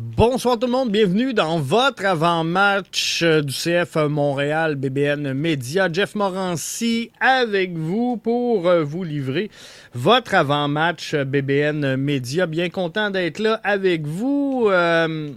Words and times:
Bonsoir 0.00 0.56
tout 0.56 0.68
le 0.68 0.72
monde, 0.72 0.92
bienvenue 0.92 1.34
dans 1.34 1.58
votre 1.58 2.04
avant-match 2.04 3.20
euh, 3.24 3.42
du 3.42 3.52
CF 3.52 3.96
Montréal 3.96 4.76
BBN 4.76 5.32
Média. 5.32 5.92
Jeff 5.92 6.14
Morancy 6.14 7.10
avec 7.18 7.76
vous 7.76 8.16
pour 8.16 8.68
euh, 8.68 8.84
vous 8.84 9.02
livrer 9.02 9.50
votre 9.94 10.36
avant-match 10.36 11.16
BBN 11.16 11.96
Média. 11.96 12.46
Bien 12.46 12.70
content 12.70 13.10
d'être 13.10 13.40
là 13.40 13.60
avec 13.64 14.06
vous. 14.06 14.68
Euh, 14.70 15.32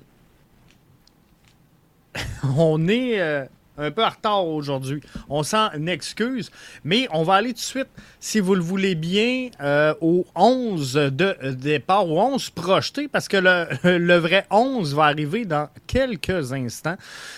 on 2.55 2.87
est 2.87 3.47
un 3.81 3.91
peu 3.91 4.03
en 4.03 4.09
retard 4.09 4.45
aujourd'hui. 4.45 5.01
On 5.29 5.43
s'en 5.43 5.69
excuse, 5.87 6.51
mais 6.83 7.07
on 7.11 7.23
va 7.23 7.35
aller 7.35 7.49
tout 7.49 7.55
de 7.55 7.59
suite, 7.59 7.89
si 8.19 8.39
vous 8.39 8.55
le 8.55 8.61
voulez 8.61 8.95
bien, 8.95 9.49
euh, 9.61 9.93
au 10.01 10.25
11 10.35 10.93
de 10.93 11.35
départ, 11.51 12.07
au 12.07 12.19
11 12.19 12.49
projeté, 12.51 13.07
parce 13.07 13.27
que 13.27 13.37
le, 13.37 13.67
le, 13.97 14.17
vrai 14.17 14.45
11 14.51 14.95
va 14.95 15.05
arriver 15.05 15.45
dans 15.45 15.69
quelques 15.87 16.53
instants. 16.53 16.97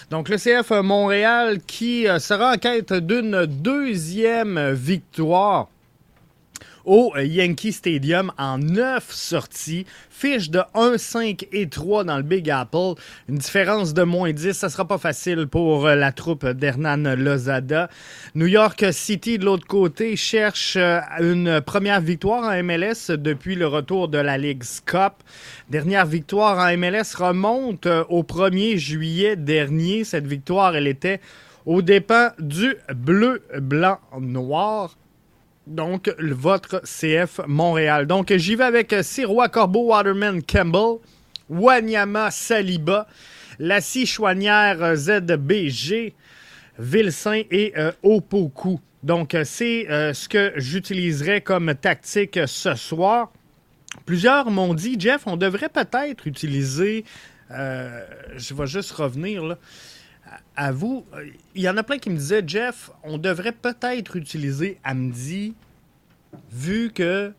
Donc, 0.09 0.29
le 0.29 0.37
CF 0.37 0.69
Montréal 0.83 1.59
qui 1.65 2.07
euh, 2.07 2.19
sera 2.19 2.53
en 2.53 2.57
quête 2.57 2.93
d'une 2.93 3.45
deuxième 3.45 4.71
victoire 4.71 5.69
au 6.85 7.13
Yankee 7.17 7.71
Stadium 7.71 8.31
en 8.37 8.57
neuf 8.57 9.11
sorties. 9.11 9.85
Fiche 10.09 10.49
de 10.49 10.61
1, 10.73 10.97
5 10.97 11.47
et 11.51 11.67
3 11.67 12.03
dans 12.03 12.17
le 12.17 12.23
Big 12.23 12.49
Apple. 12.49 12.93
Une 13.29 13.37
différence 13.37 13.93
de 13.93 14.03
moins 14.03 14.31
10. 14.31 14.53
Ça 14.53 14.69
sera 14.69 14.87
pas 14.87 14.97
facile 14.97 15.47
pour 15.47 15.85
euh, 15.85 15.95
la 15.95 16.11
troupe 16.11 16.45
d'Hernan 16.45 17.15
Lozada. 17.15 17.89
New 18.35 18.47
York 18.47 18.85
City, 18.91 19.37
de 19.37 19.45
l'autre 19.45 19.67
côté, 19.67 20.15
cherche 20.15 20.75
euh, 20.77 20.99
une 21.19 21.61
première 21.61 22.01
victoire 22.01 22.43
en 22.43 22.63
MLS 22.63 23.11
depuis 23.11 23.55
le 23.55 23.67
retour 23.67 24.07
de 24.07 24.17
la 24.17 24.37
Ligue 24.37 24.63
Cup. 24.85 25.13
Dernière 25.69 26.05
victoire 26.05 26.57
en 26.57 26.77
MLS 26.77 27.15
remonte 27.17 27.85
euh, 27.85 28.03
au 28.09 28.23
1er 28.23 28.77
juillet 28.77 29.35
dernier. 29.35 30.03
Cette 30.03 30.27
victoire, 30.27 30.75
elle 30.75 30.87
était 30.87 31.19
aux 31.65 31.81
dépens 31.81 32.31
du 32.39 32.75
bleu, 32.93 33.41
blanc, 33.59 33.99
noir 34.19 34.95
donc 35.67 36.13
votre 36.19 36.81
CF 36.81 37.41
Montréal. 37.47 38.07
Donc 38.07 38.33
j'y 38.33 38.55
vais 38.55 38.65
avec 38.65 38.95
Sirois 39.01 39.49
Corbeau 39.49 39.87
Waterman 39.87 40.41
Campbell, 40.43 40.97
Wanyama 41.49 42.31
Saliba, 42.31 43.07
Lassie 43.59 44.05
Chouanière 44.05 44.95
ZBG, 44.95 46.13
Vilsain 46.79 47.43
et 47.51 47.73
euh, 47.77 47.91
Opoku. 48.03 48.79
Donc 49.03 49.35
c'est 49.43 49.89
euh, 49.89 50.13
ce 50.13 50.29
que 50.29 50.53
j'utiliserai 50.55 51.41
comme 51.41 51.73
tactique 51.75 52.39
ce 52.45 52.75
soir. 52.75 53.31
Plusieurs 54.05 54.49
m'ont 54.49 54.73
dit, 54.73 54.95
Jeff, 54.99 55.27
on 55.27 55.37
devrait 55.37 55.69
peut-être 55.69 56.27
utiliser, 56.27 57.05
euh, 57.51 58.01
je 58.35 58.53
vais 58.53 58.65
juste 58.65 58.91
revenir 58.91 59.43
là, 59.43 59.57
à 60.55 60.71
vous, 60.71 61.05
il 61.55 61.61
y 61.61 61.69
en 61.69 61.77
a 61.77 61.83
plein 61.83 61.97
qui 61.97 62.09
me 62.09 62.17
disaient, 62.17 62.43
Jeff, 62.45 62.91
on 63.03 63.17
devrait 63.17 63.51
peut-être 63.51 64.15
utiliser 64.15 64.77
Amdi, 64.83 65.53
vu 66.51 66.91
que 66.93 67.33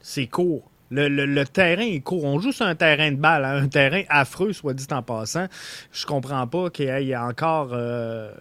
c'est 0.00 0.26
court. 0.26 0.62
Le, 0.90 1.44
terrain 1.44 1.82
est 1.82 2.00
court. 2.00 2.24
On 2.24 2.38
joue 2.38 2.52
sur 2.52 2.66
un 2.66 2.74
terrain 2.74 3.10
de 3.10 3.16
balle, 3.16 3.46
hein, 3.46 3.62
un 3.62 3.68
terrain 3.68 4.02
affreux, 4.10 4.52
soit 4.52 4.74
dit 4.74 4.86
en 4.90 5.02
passant. 5.02 5.46
Je 5.90 6.04
comprends 6.04 6.46
pas 6.46 6.68
qu'il 6.68 6.86
y 6.86 7.12
ait 7.12 7.16
encore. 7.16 7.70
Euh, 7.72 8.32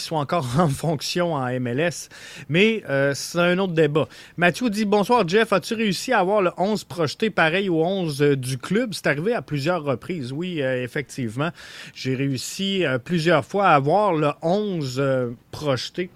qui 0.00 0.06
soit 0.06 0.18
encore 0.18 0.46
en 0.58 0.68
fonction 0.68 1.34
en 1.34 1.60
MLS. 1.60 2.08
Mais 2.48 2.82
euh, 2.88 3.12
c'est 3.14 3.38
un 3.38 3.58
autre 3.58 3.74
débat. 3.74 4.08
Mathieu 4.36 4.70
dit 4.70 4.84
Bonsoir 4.84 5.28
Jeff, 5.28 5.52
as-tu 5.52 5.74
réussi 5.74 6.12
à 6.12 6.20
avoir 6.20 6.42
le 6.42 6.50
11 6.56 6.84
projeté 6.84 7.30
pareil 7.30 7.68
au 7.68 7.84
11 7.84 8.22
euh, 8.22 8.36
du 8.36 8.58
club? 8.58 8.94
C'est 8.94 9.06
arrivé 9.06 9.34
à 9.34 9.42
plusieurs 9.42 9.84
reprises. 9.84 10.32
Oui, 10.32 10.62
euh, 10.62 10.82
effectivement. 10.82 11.50
J'ai 11.94 12.14
réussi 12.14 12.84
plusieurs 13.04 13.44
fois 13.44 13.68
à 13.68 13.74
avoir 13.74 14.14
le 14.14 14.30
11 14.42 15.02
projeté. 15.50 16.10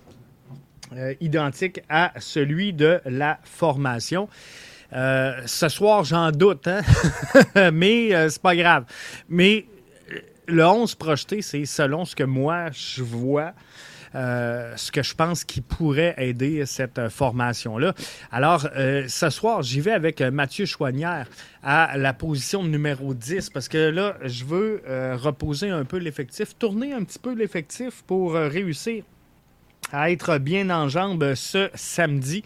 identique 1.20 1.80
à 1.88 2.12
celui 2.18 2.72
de 2.72 3.00
la 3.04 3.38
formation. 3.42 4.28
ce 4.92 5.68
soir, 5.68 6.04
j'en 6.04 6.30
doute, 6.30 6.68
hein? 6.68 6.82
mais 7.72 8.10
c'est 8.30 8.42
pas 8.42 8.56
grave. 8.56 8.84
Mais 9.28 9.66
le 10.46 10.66
11 10.66 10.94
projeté, 10.96 11.42
c'est 11.42 11.64
selon 11.64 12.04
ce 12.04 12.14
que 12.16 12.24
moi 12.24 12.70
je 12.72 13.02
vois. 13.02 13.52
Euh, 14.14 14.76
ce 14.76 14.92
que 14.92 15.02
je 15.02 15.12
pense 15.12 15.42
qui 15.42 15.60
pourrait 15.60 16.14
aider 16.18 16.66
cette 16.66 17.00
euh, 17.00 17.10
formation-là. 17.10 17.94
Alors, 18.30 18.68
euh, 18.76 19.06
ce 19.08 19.28
soir, 19.28 19.62
j'y 19.62 19.80
vais 19.80 19.90
avec 19.90 20.20
Mathieu 20.20 20.66
Chouanière 20.66 21.26
à 21.64 21.96
la 21.96 22.12
position 22.12 22.62
numéro 22.62 23.12
10 23.12 23.50
parce 23.50 23.68
que 23.68 23.90
là, 23.90 24.16
je 24.22 24.44
veux 24.44 24.82
reposer 25.16 25.70
un 25.70 25.84
peu 25.84 25.96
l'effectif, 25.96 26.56
tourner 26.56 26.92
un 26.92 27.02
petit 27.02 27.18
peu 27.18 27.34
l'effectif 27.34 28.04
pour 28.06 28.34
réussir 28.34 29.02
à 29.92 30.10
être 30.10 30.38
bien 30.38 30.70
en 30.70 30.88
jambes 30.88 31.34
ce 31.34 31.68
samedi. 31.74 32.44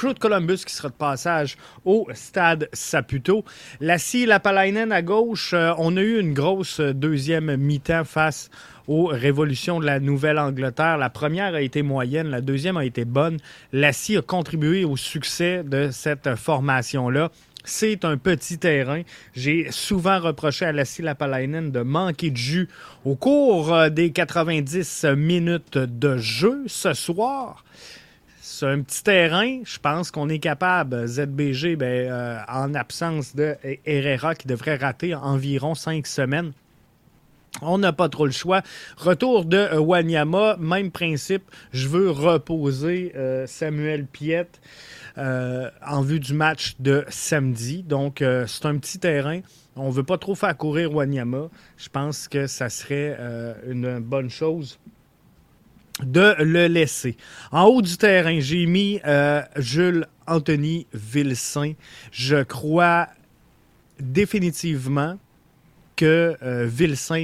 Crew 0.00 0.14
de 0.14 0.18
Columbus 0.18 0.64
qui 0.64 0.72
sera 0.72 0.88
de 0.88 0.94
passage 0.94 1.58
au 1.84 2.08
stade 2.14 2.70
Saputo. 2.72 3.44
Lassie 3.82 4.24
Lapalainen 4.24 4.92
à 4.92 5.02
gauche, 5.02 5.52
euh, 5.52 5.74
on 5.76 5.94
a 5.98 6.00
eu 6.00 6.18
une 6.18 6.32
grosse 6.32 6.80
deuxième 6.80 7.54
mi-temps 7.56 8.04
face 8.04 8.48
aux 8.88 9.08
révolutions 9.08 9.78
de 9.78 9.84
la 9.84 10.00
Nouvelle-Angleterre. 10.00 10.96
La 10.96 11.10
première 11.10 11.52
a 11.52 11.60
été 11.60 11.82
moyenne, 11.82 12.28
la 12.28 12.40
deuxième 12.40 12.78
a 12.78 12.86
été 12.86 13.04
bonne. 13.04 13.36
Lassie 13.74 14.16
a 14.16 14.22
contribué 14.22 14.86
au 14.86 14.96
succès 14.96 15.62
de 15.64 15.90
cette 15.92 16.34
formation-là. 16.34 17.30
C'est 17.64 18.06
un 18.06 18.16
petit 18.16 18.56
terrain. 18.56 19.02
J'ai 19.34 19.70
souvent 19.70 20.18
reproché 20.18 20.64
à 20.64 20.72
Lassie 20.72 21.02
Lapalainen 21.02 21.70
de 21.70 21.82
manquer 21.82 22.30
de 22.30 22.38
jus 22.38 22.70
au 23.04 23.16
cours 23.16 23.74
euh, 23.74 23.90
des 23.90 24.12
90 24.12 25.04
minutes 25.14 25.76
de 25.76 26.16
jeu 26.16 26.62
ce 26.68 26.94
soir 26.94 27.64
c'est 28.50 28.66
un 28.66 28.82
petit 28.82 29.04
terrain. 29.04 29.60
Je 29.64 29.78
pense 29.78 30.10
qu'on 30.10 30.28
est 30.28 30.40
capable, 30.40 31.06
ZBG, 31.06 31.76
ben, 31.76 32.10
euh, 32.10 32.38
en 32.48 32.74
absence 32.74 33.34
de 33.36 33.56
Herrera 33.86 34.34
qui 34.34 34.48
devrait 34.48 34.76
rater 34.76 35.14
environ 35.14 35.74
cinq 35.74 36.06
semaines. 36.06 36.52
On 37.62 37.78
n'a 37.78 37.92
pas 37.92 38.08
trop 38.08 38.26
le 38.26 38.32
choix. 38.32 38.62
Retour 38.96 39.44
de 39.44 39.56
euh, 39.56 39.78
Wanyama, 39.78 40.56
même 40.58 40.90
principe. 40.90 41.44
Je 41.72 41.88
veux 41.88 42.10
reposer 42.10 43.12
euh, 43.16 43.46
Samuel 43.46 44.06
Piette 44.06 44.60
en 45.16 46.00
vue 46.00 46.20
du 46.20 46.32
match 46.32 46.76
de 46.78 47.04
samedi. 47.08 47.82
Donc, 47.82 48.24
c'est 48.46 48.64
un 48.64 48.78
petit 48.78 48.98
terrain. 48.98 49.40
On 49.76 49.88
ne 49.88 49.92
veut 49.92 50.02
pas 50.02 50.16
trop 50.16 50.34
faire 50.34 50.56
courir 50.56 50.94
Wanyama. 50.94 51.50
Je 51.76 51.88
pense 51.90 52.26
que 52.26 52.46
ça 52.46 52.70
serait 52.70 53.18
une 53.66 53.98
bonne 53.98 54.30
chose 54.30 54.78
de 56.04 56.34
le 56.38 56.66
laisser. 56.66 57.16
En 57.52 57.64
haut 57.64 57.82
du 57.82 57.96
terrain, 57.96 58.38
j'ai 58.40 58.66
mis 58.66 59.00
euh, 59.06 59.42
Jules 59.56 60.06
Anthony 60.26 60.86
Vilsain. 60.92 61.72
Je 62.12 62.42
crois 62.42 63.08
définitivement 63.98 65.18
que 65.96 66.36
euh, 66.42 66.68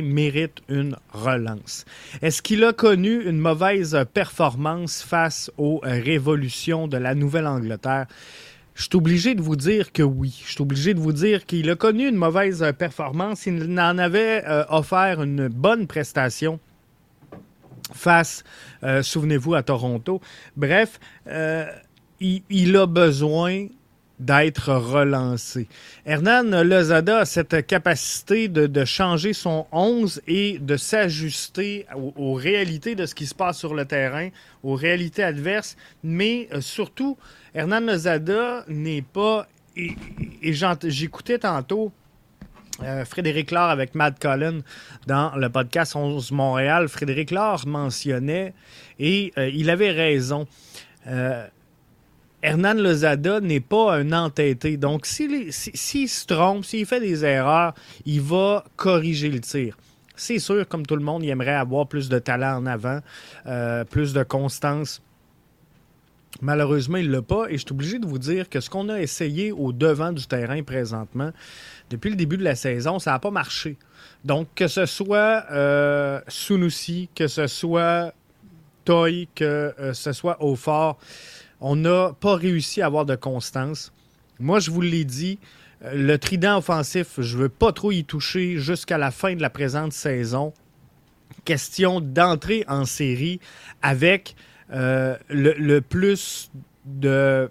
mérite 0.02 0.58
une 0.68 0.96
relance. 1.10 1.86
Est-ce 2.20 2.42
qu'il 2.42 2.62
a 2.64 2.74
connu 2.74 3.22
une 3.24 3.38
mauvaise 3.38 3.96
performance 4.12 5.02
face 5.02 5.50
aux 5.56 5.80
révolutions 5.82 6.86
de 6.86 6.98
la 6.98 7.14
Nouvelle-Angleterre? 7.14 8.06
Je 8.74 8.82
suis 8.82 8.96
obligé 8.96 9.34
de 9.34 9.40
vous 9.40 9.56
dire 9.56 9.92
que 9.92 10.02
oui. 10.02 10.42
Je 10.44 10.52
suis 10.52 10.60
obligé 10.60 10.92
de 10.92 11.00
vous 11.00 11.14
dire 11.14 11.46
qu'il 11.46 11.70
a 11.70 11.76
connu 11.76 12.06
une 12.06 12.16
mauvaise 12.16 12.62
performance. 12.78 13.46
Il 13.46 13.80
en 13.80 13.96
avait 13.96 14.44
euh, 14.46 14.64
offert 14.68 15.22
une 15.22 15.48
bonne 15.48 15.86
prestation 15.86 16.60
face, 17.94 18.44
euh, 18.82 19.02
souvenez-vous, 19.02 19.54
à 19.54 19.62
Toronto. 19.62 20.20
Bref, 20.56 20.98
euh, 21.28 21.66
il, 22.20 22.76
a 22.76 22.86
besoin 22.86 23.66
d'être 24.18 24.72
relancé. 24.72 25.68
Hernan 26.06 26.62
Lozada 26.62 27.18
a 27.18 27.24
cette 27.26 27.66
capacité 27.66 28.48
de, 28.48 28.84
changer 28.84 29.32
son 29.34 29.66
11 29.72 30.22
et 30.26 30.58
de 30.58 30.76
s'ajuster 30.76 31.86
aux, 31.94 32.32
réalités 32.34 32.94
de 32.94 33.04
ce 33.04 33.14
qui 33.14 33.26
se 33.26 33.34
passe 33.34 33.58
sur 33.58 33.74
le 33.74 33.84
terrain, 33.84 34.30
aux 34.62 34.74
réalités 34.74 35.22
adverses, 35.22 35.76
mais 36.02 36.48
euh, 36.52 36.60
surtout, 36.60 37.18
Hernan 37.54 37.80
Lozada 37.80 38.64
n'est 38.68 39.02
pas... 39.02 39.46
et 39.76 39.94
j'écoutais 40.52 41.38
tantôt 41.38 41.92
euh, 42.82 43.04
Frédéric 43.04 43.50
Laure 43.52 43.70
avec 43.70 43.94
Matt 43.94 44.18
Cullen 44.18 44.62
dans 45.06 45.34
le 45.36 45.48
podcast 45.48 45.96
11 45.96 46.30
Montréal. 46.32 46.88
Frédéric 46.88 47.30
Laure 47.30 47.66
mentionnait, 47.66 48.52
et 48.98 49.32
euh, 49.38 49.48
il 49.48 49.70
avait 49.70 49.92
raison, 49.92 50.46
euh, 51.06 51.46
Hernan 52.42 52.74
Lozada 52.74 53.40
n'est 53.40 53.60
pas 53.60 53.94
un 53.96 54.12
entêté. 54.12 54.76
Donc, 54.76 55.06
s'il 55.06 55.52
se 55.52 56.26
trompe, 56.26 56.64
s'il 56.64 56.84
fait 56.86 57.00
des 57.00 57.24
erreurs, 57.24 57.74
il 58.04 58.20
va 58.20 58.64
corriger 58.76 59.30
le 59.30 59.40
tir. 59.40 59.76
C'est 60.14 60.38
sûr, 60.38 60.68
comme 60.68 60.84
tout 60.84 60.96
le 60.96 61.02
monde, 61.02 61.24
il 61.24 61.30
aimerait 61.30 61.54
avoir 61.54 61.86
plus 61.86 62.08
de 62.08 62.18
talent 62.18 62.58
en 62.58 62.66
avant, 62.66 63.00
plus 63.90 64.12
de 64.12 64.22
constance 64.22 65.02
Malheureusement, 66.42 66.98
il 66.98 67.08
ne 67.08 67.12
l'a 67.12 67.22
pas. 67.22 67.46
Et 67.48 67.54
je 67.54 67.58
suis 67.58 67.72
obligé 67.72 67.98
de 67.98 68.06
vous 68.06 68.18
dire 68.18 68.48
que 68.48 68.60
ce 68.60 68.68
qu'on 68.68 68.88
a 68.88 69.00
essayé 69.00 69.52
au 69.52 69.72
devant 69.72 70.12
du 70.12 70.26
terrain 70.26 70.62
présentement, 70.62 71.30
depuis 71.90 72.10
le 72.10 72.16
début 72.16 72.36
de 72.36 72.44
la 72.44 72.54
saison, 72.54 72.98
ça 72.98 73.12
n'a 73.12 73.18
pas 73.18 73.30
marché. 73.30 73.76
Donc, 74.24 74.48
que 74.54 74.68
ce 74.68 74.86
soit 74.86 75.44
euh, 75.50 76.20
que 77.14 77.28
ce 77.28 77.46
soit 77.46 78.12
Toy, 78.84 79.28
que 79.34 79.74
euh, 79.78 79.94
ce 79.94 80.12
soit 80.12 80.42
Aufort, 80.42 80.98
on 81.60 81.76
n'a 81.76 82.12
pas 82.20 82.36
réussi 82.36 82.82
à 82.82 82.86
avoir 82.86 83.06
de 83.06 83.16
constance. 83.16 83.92
Moi, 84.38 84.60
je 84.60 84.70
vous 84.70 84.80
l'ai 84.80 85.04
dit, 85.04 85.38
euh, 85.84 85.92
le 85.94 86.18
trident 86.18 86.58
offensif, 86.58 87.18
je 87.18 87.36
ne 87.36 87.42
veux 87.42 87.48
pas 87.48 87.72
trop 87.72 87.92
y 87.92 88.04
toucher 88.04 88.58
jusqu'à 88.58 88.98
la 88.98 89.10
fin 89.10 89.34
de 89.34 89.42
la 89.42 89.50
présente 89.50 89.92
saison. 89.92 90.52
Question 91.44 92.00
d'entrer 92.00 92.64
en 92.68 92.84
série 92.84 93.40
avec 93.82 94.36
euh, 94.72 95.16
le, 95.28 95.80
plus 95.80 96.50
de 96.84 97.50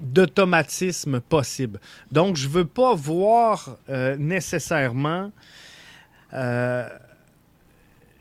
d'automatisme 0.00 1.20
possible. 1.20 1.78
Donc, 2.10 2.36
je 2.36 2.48
ne 2.48 2.52
veux 2.52 2.64
pas 2.64 2.94
voir 2.94 3.76
euh, 3.88 4.16
nécessairement 4.16 5.30
le, 6.32 6.88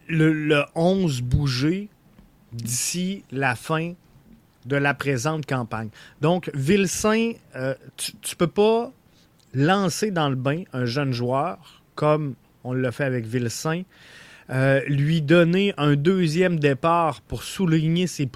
le 0.07 0.63
11 0.75 1.21
bouger 1.21 1.89
d'ici 2.51 3.23
la 3.31 3.55
fin 3.55 3.93
de 4.65 4.75
la 4.75 4.93
présente 4.93 5.45
campagne. 5.45 5.89
Donc, 6.21 6.51
Vilsain, 6.53 7.33
euh, 7.55 7.73
tu 7.97 8.13
ne 8.13 8.35
peux 8.35 8.47
pas 8.47 8.91
lancer 9.53 10.11
dans 10.11 10.29
le 10.29 10.35
bain 10.35 10.63
un 10.73 10.85
jeune 10.85 11.13
joueur, 11.13 11.81
comme 11.95 12.35
on 12.63 12.73
l'a 12.73 12.91
fait 12.91 13.03
avec 13.03 13.25
Vilsain, 13.25 13.83
euh, 14.51 14.81
lui 14.87 15.21
donner 15.21 15.73
un 15.77 15.95
deuxième 15.95 16.59
départ 16.59 17.21
pour 17.21 17.43
souligner 17.43 18.07
ses, 18.07 18.29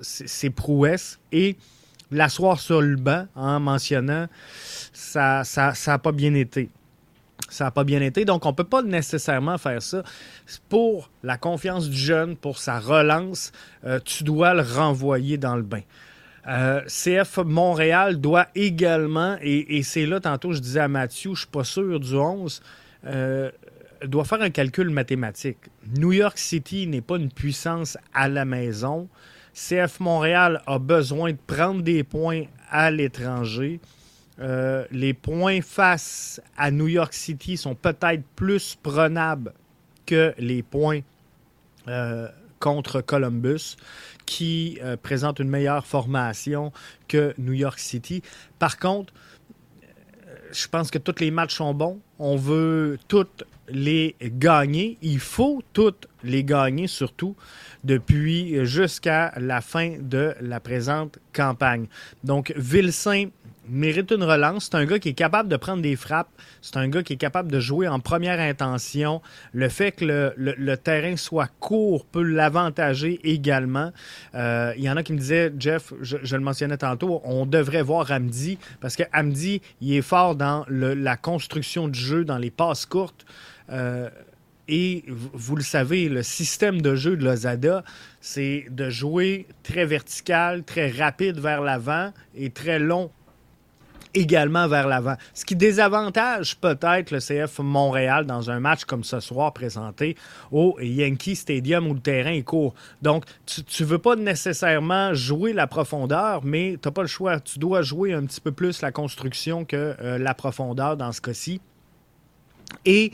ses, 0.00 0.50
prouesses 0.50 1.20
et 1.32 1.56
l'asseoir 2.10 2.60
sur 2.60 2.80
le 2.80 2.96
banc 2.96 3.26
en 3.34 3.60
mentionnant 3.60 4.28
ça 4.94 5.42
n'a 5.56 5.74
ça, 5.74 5.98
pas 5.98 6.12
bien 6.12 6.34
été. 6.34 6.70
Ça 7.48 7.64
n'a 7.64 7.70
pas 7.70 7.84
bien 7.84 8.00
été. 8.00 8.24
Donc, 8.24 8.46
on 8.46 8.50
ne 8.50 8.54
peut 8.54 8.64
pas 8.64 8.82
nécessairement 8.82 9.58
faire 9.58 9.82
ça. 9.82 10.02
Pour 10.68 11.10
la 11.22 11.36
confiance 11.36 11.88
du 11.88 11.96
jeune, 11.96 12.36
pour 12.36 12.58
sa 12.58 12.78
relance, 12.78 13.52
euh, 13.84 14.00
tu 14.04 14.24
dois 14.24 14.54
le 14.54 14.62
renvoyer 14.62 15.36
dans 15.36 15.56
le 15.56 15.62
bain. 15.62 15.82
Euh, 16.46 16.82
CF 16.86 17.38
Montréal 17.38 18.20
doit 18.20 18.46
également, 18.54 19.36
et, 19.40 19.82
c'est 19.82 20.06
là, 20.06 20.20
tantôt, 20.20 20.52
je 20.52 20.60
disais 20.60 20.80
à 20.80 20.88
Mathieu, 20.88 21.34
je 21.34 21.40
suis 21.40 21.48
pas 21.48 21.64
sûr 21.64 21.98
du 22.00 22.14
11, 22.14 22.62
euh, 23.06 23.50
doit 24.06 24.24
faire 24.24 24.42
un 24.42 24.50
calcul 24.50 24.90
mathématique. 24.90 25.58
New 25.96 26.12
York 26.12 26.38
City 26.38 26.86
n'est 26.86 27.00
pas 27.00 27.16
une 27.16 27.30
puissance 27.30 27.98
à 28.12 28.28
la 28.28 28.44
maison. 28.44 29.08
CF 29.54 30.00
Montréal 30.00 30.62
a 30.66 30.78
besoin 30.78 31.32
de 31.32 31.38
prendre 31.46 31.82
des 31.82 32.02
points 32.02 32.44
à 32.70 32.90
l'étranger. 32.90 33.80
Euh, 34.40 34.84
les 34.90 35.14
points 35.14 35.60
face 35.62 36.40
à 36.56 36.70
New 36.70 36.88
York 36.88 37.12
City 37.12 37.56
sont 37.56 37.76
peut-être 37.76 38.24
plus 38.34 38.76
prenables 38.82 39.52
que 40.06 40.34
les 40.38 40.62
points 40.62 41.00
euh, 41.86 42.28
contre 42.58 43.00
Columbus, 43.00 43.76
qui 44.26 44.78
euh, 44.82 44.96
présente 44.96 45.38
une 45.38 45.50
meilleure 45.50 45.86
formation 45.86 46.72
que 47.08 47.34
New 47.38 47.52
York 47.52 47.78
City. 47.78 48.22
Par 48.58 48.78
contre, 48.78 49.12
je 50.54 50.68
pense 50.68 50.90
que 50.90 50.98
tous 50.98 51.20
les 51.20 51.30
matchs 51.30 51.56
sont 51.56 51.74
bons. 51.74 52.00
On 52.18 52.36
veut 52.36 52.98
toutes 53.08 53.44
les 53.68 54.14
gagner. 54.22 54.96
Il 55.02 55.18
faut 55.18 55.62
toutes 55.72 56.06
les 56.22 56.44
gagner, 56.44 56.86
surtout 56.86 57.34
depuis 57.82 58.64
jusqu'à 58.64 59.32
la 59.36 59.60
fin 59.60 59.96
de 60.00 60.34
la 60.40 60.60
présente 60.60 61.18
campagne. 61.32 61.86
Donc, 62.22 62.52
Vilsaint 62.56 63.28
mérite 63.68 64.10
une 64.10 64.22
relance. 64.22 64.64
C'est 64.70 64.76
un 64.76 64.84
gars 64.84 64.98
qui 64.98 65.10
est 65.10 65.14
capable 65.14 65.48
de 65.48 65.56
prendre 65.56 65.82
des 65.82 65.96
frappes. 65.96 66.30
C'est 66.62 66.76
un 66.76 66.88
gars 66.88 67.02
qui 67.02 67.14
est 67.14 67.18
capable 67.18 67.50
de 67.50 67.60
jouer 67.60 67.88
en 67.88 68.00
première 68.00 68.40
intention. 68.40 69.22
Le 69.52 69.68
fait 69.68 69.92
que 69.92 70.32
le, 70.36 70.76
terrain 70.76 71.16
soit 71.16 71.48
court 71.60 72.04
peut 72.06 72.22
l'avantager 72.22 73.20
également. 73.24 73.92
Euh, 74.34 74.72
il 74.76 74.82
y 74.82 74.90
en 74.90 74.96
a 74.96 75.02
qui 75.02 75.12
me 75.12 75.18
disaient, 75.18 75.52
Jeff, 75.58 75.92
je, 76.00 76.36
le 76.36 76.42
mentionnais 76.42 76.76
tantôt, 76.76 77.20
on 77.24 77.46
devrait 77.46 77.82
voir 77.82 78.10
Hamdi 78.10 78.58
parce 78.80 78.96
que 78.96 79.04
Hamdi, 79.12 79.62
il 79.80 79.94
est 79.94 80.02
fort 80.02 80.34
dans 80.34 80.64
la 80.68 81.16
construction 81.16 81.88
du 81.88 81.98
jeu, 81.98 82.24
dans 82.24 82.38
les 82.38 82.50
passes 82.50 82.86
courtes. 82.86 83.24
Euh, 83.70 84.10
et 84.66 85.04
vous 85.08 85.56
le 85.56 85.62
savez, 85.62 86.08
le 86.08 86.22
système 86.22 86.80
de 86.80 86.94
jeu 86.94 87.16
de 87.16 87.24
Lozada, 87.24 87.84
c'est 88.20 88.66
de 88.70 88.88
jouer 88.88 89.46
très 89.62 89.84
vertical, 89.84 90.64
très 90.64 90.90
rapide 90.90 91.38
vers 91.38 91.60
l'avant 91.60 92.12
et 92.34 92.50
très 92.50 92.78
long 92.78 93.10
également 94.14 94.68
vers 94.68 94.88
l'avant. 94.88 95.16
Ce 95.34 95.44
qui 95.44 95.56
désavantage 95.56 96.56
peut-être 96.56 97.10
le 97.10 97.18
CF 97.18 97.58
Montréal 97.58 98.26
dans 98.26 98.50
un 98.50 98.60
match 98.60 98.84
comme 98.84 99.04
ce 99.04 99.20
soir 99.20 99.52
présenté 99.52 100.16
au 100.50 100.76
Yankee 100.80 101.36
Stadium 101.36 101.86
où 101.86 101.94
le 101.94 102.00
terrain 102.00 102.32
est 102.32 102.42
court. 102.42 102.74
Donc, 103.02 103.24
tu 103.46 103.82
ne 103.82 103.88
veux 103.88 103.98
pas 103.98 104.16
nécessairement 104.16 105.14
jouer 105.14 105.52
la 105.52 105.66
profondeur, 105.66 106.44
mais 106.44 106.78
tu 106.80 106.88
n'as 106.88 106.92
pas 106.92 107.02
le 107.02 107.08
choix. 107.08 107.40
Tu 107.40 107.58
dois 107.58 107.82
jouer 107.82 108.12
un 108.12 108.24
petit 108.24 108.40
peu 108.40 108.52
plus 108.52 108.82
la 108.82 108.92
construction 108.92 109.64
que 109.64 109.96
euh, 110.00 110.18
la 110.18 110.34
profondeur 110.34 110.96
dans 110.96 111.12
ce 111.12 111.20
cas-ci. 111.20 111.60
Et 112.84 113.12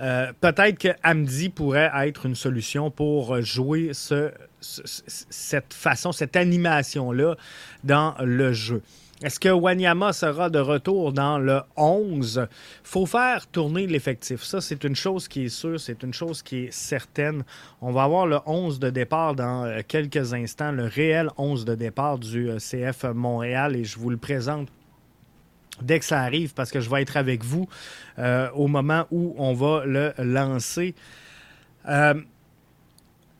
euh, 0.00 0.32
peut-être 0.40 0.78
que 0.78 0.88
Hamdi 1.04 1.48
pourrait 1.48 1.90
être 2.06 2.26
une 2.26 2.34
solution 2.34 2.90
pour 2.90 3.40
jouer 3.42 3.90
ce, 3.92 4.30
cette 4.60 5.74
façon, 5.74 6.12
cette 6.12 6.36
animation-là 6.36 7.36
dans 7.84 8.14
le 8.20 8.52
jeu. 8.52 8.82
Est-ce 9.22 9.38
que 9.38 9.50
Wanyama 9.50 10.14
sera 10.14 10.48
de 10.48 10.58
retour 10.58 11.12
dans 11.12 11.38
le 11.38 11.60
11? 11.76 12.48
faut 12.82 13.04
faire 13.04 13.46
tourner 13.48 13.86
l'effectif. 13.86 14.42
Ça, 14.42 14.62
c'est 14.62 14.82
une 14.82 14.96
chose 14.96 15.28
qui 15.28 15.44
est 15.44 15.48
sûre, 15.50 15.78
c'est 15.78 16.02
une 16.02 16.14
chose 16.14 16.42
qui 16.42 16.64
est 16.64 16.72
certaine. 16.72 17.44
On 17.82 17.92
va 17.92 18.04
avoir 18.04 18.26
le 18.26 18.38
11 18.46 18.80
de 18.80 18.88
départ 18.88 19.34
dans 19.34 19.66
euh, 19.66 19.80
quelques 19.86 20.32
instants, 20.32 20.72
le 20.72 20.84
réel 20.86 21.28
11 21.36 21.66
de 21.66 21.74
départ 21.74 22.18
du 22.18 22.48
euh, 22.48 22.56
CF 22.56 23.04
Montréal, 23.14 23.76
et 23.76 23.84
je 23.84 23.98
vous 23.98 24.08
le 24.08 24.16
présente 24.16 24.68
dès 25.82 25.98
que 25.98 26.06
ça 26.06 26.20
arrive 26.20 26.54
parce 26.54 26.70
que 26.70 26.80
je 26.80 26.88
vais 26.88 27.02
être 27.02 27.18
avec 27.18 27.44
vous 27.44 27.68
euh, 28.18 28.48
au 28.54 28.68
moment 28.68 29.06
où 29.10 29.34
on 29.36 29.52
va 29.52 29.84
le 29.84 30.14
lancer 30.18 30.94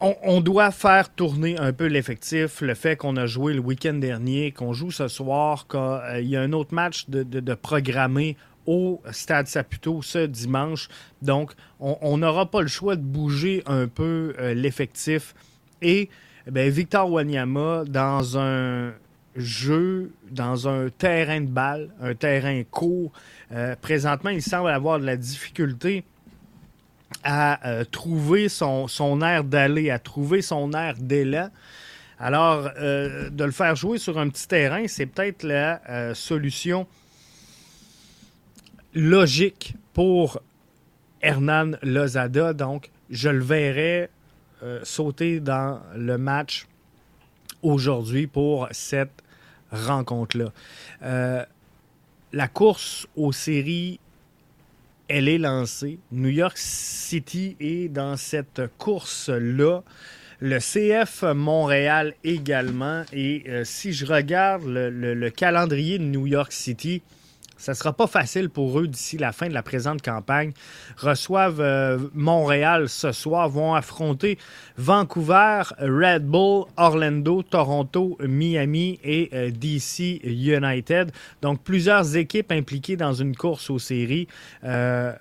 on, 0.00 0.40
doit 0.40 0.70
faire 0.70 1.12
tourner 1.12 1.58
un 1.58 1.72
peu 1.72 1.86
l'effectif. 1.86 2.60
Le 2.60 2.74
fait 2.74 2.96
qu'on 2.96 3.16
a 3.16 3.26
joué 3.26 3.52
le 3.52 3.60
week-end 3.60 3.94
dernier, 3.94 4.52
qu'on 4.52 4.72
joue 4.72 4.90
ce 4.90 5.08
soir, 5.08 5.66
qu'il 5.68 6.26
y 6.26 6.36
a 6.36 6.40
un 6.40 6.52
autre 6.52 6.74
match 6.74 7.08
de, 7.08 7.22
de, 7.22 7.54
programmé 7.54 8.36
au 8.66 9.02
Stade 9.10 9.46
Saputo 9.46 10.02
ce 10.02 10.26
dimanche. 10.26 10.88
Donc, 11.22 11.52
on 11.80 12.18
n'aura 12.18 12.50
pas 12.50 12.62
le 12.62 12.68
choix 12.68 12.96
de 12.96 13.02
bouger 13.02 13.62
un 13.66 13.88
peu 13.88 14.34
euh, 14.38 14.54
l'effectif. 14.54 15.34
Et 15.82 16.08
eh 16.46 16.70
Victor 16.70 17.10
Wanyama, 17.10 17.84
dans 17.86 18.38
un 18.38 18.92
jeu, 19.36 20.12
dans 20.30 20.68
un 20.68 20.88
terrain 20.90 21.40
de 21.40 21.46
balle, 21.46 21.90
un 22.00 22.14
terrain 22.14 22.62
court, 22.70 23.12
euh, 23.52 23.74
présentement, 23.80 24.30
il 24.30 24.42
semble 24.42 24.70
avoir 24.70 24.98
de 24.98 25.04
la 25.04 25.16
difficulté 25.16 26.04
à 27.24 27.68
euh, 27.68 27.84
trouver 27.84 28.48
son, 28.48 28.88
son 28.88 29.20
air 29.22 29.44
d'aller, 29.44 29.90
à 29.90 29.98
trouver 29.98 30.42
son 30.42 30.72
air 30.72 30.94
d'élan. 30.98 31.50
Alors, 32.18 32.70
euh, 32.78 33.30
de 33.30 33.44
le 33.44 33.50
faire 33.50 33.76
jouer 33.76 33.98
sur 33.98 34.18
un 34.18 34.28
petit 34.28 34.46
terrain, 34.46 34.86
c'est 34.86 35.06
peut-être 35.06 35.42
la 35.42 35.80
euh, 35.88 36.14
solution 36.14 36.86
logique 38.94 39.74
pour 39.94 40.40
Hernan 41.22 41.72
Lozada. 41.82 42.52
Donc, 42.52 42.90
je 43.10 43.28
le 43.28 43.42
verrai 43.42 44.10
sauter 44.82 45.40
dans 45.40 45.80
le 45.96 46.18
match 46.18 46.66
aujourd'hui 47.62 48.26
pour 48.26 48.68
cette 48.72 49.22
rencontre-là. 49.72 50.52
la 52.32 52.48
course 52.48 53.06
aux 53.16 53.32
séries 53.32 53.98
elle 55.10 55.28
est 55.28 55.38
lancée. 55.38 55.98
New 56.12 56.28
York 56.28 56.56
City 56.56 57.56
est 57.58 57.88
dans 57.88 58.16
cette 58.16 58.62
course-là. 58.78 59.82
Le 60.38 60.58
CF 60.58 61.24
Montréal 61.34 62.14
également. 62.22 63.02
Et 63.12 63.42
euh, 63.48 63.64
si 63.64 63.92
je 63.92 64.06
regarde 64.06 64.62
le, 64.64 65.28
calendrier 65.30 65.98
de 65.98 66.04
New 66.04 66.28
York 66.28 66.52
City, 66.52 67.02
ça 67.60 67.72
ne 67.72 67.76
sera 67.76 67.92
pas 67.92 68.06
facile 68.06 68.48
pour 68.48 68.80
eux 68.80 68.88
d'ici 68.88 69.18
la 69.18 69.32
fin 69.32 69.46
de 69.46 69.52
la 69.52 69.62
présente 69.62 70.00
campagne. 70.00 70.52
Reçoivent 70.96 71.60
euh, 71.60 71.98
Montréal 72.14 72.88
ce 72.88 73.12
soir, 73.12 73.50
vont 73.50 73.74
affronter 73.74 74.38
Vancouver, 74.78 75.64
Red 75.78 76.24
Bull, 76.24 76.64
Orlando, 76.78 77.42
Toronto, 77.42 78.16
Miami 78.26 78.98
et 79.04 79.28
euh, 79.34 79.50
DC 79.50 80.22
United. 80.24 81.12
Donc 81.42 81.62
plusieurs 81.62 82.16
équipes 82.16 82.50
impliquées 82.50 82.96
dans 82.96 83.12
une 83.12 83.36
course 83.36 83.68
aux 83.68 83.78
séries. 83.78 84.26
Euh, 84.64 85.12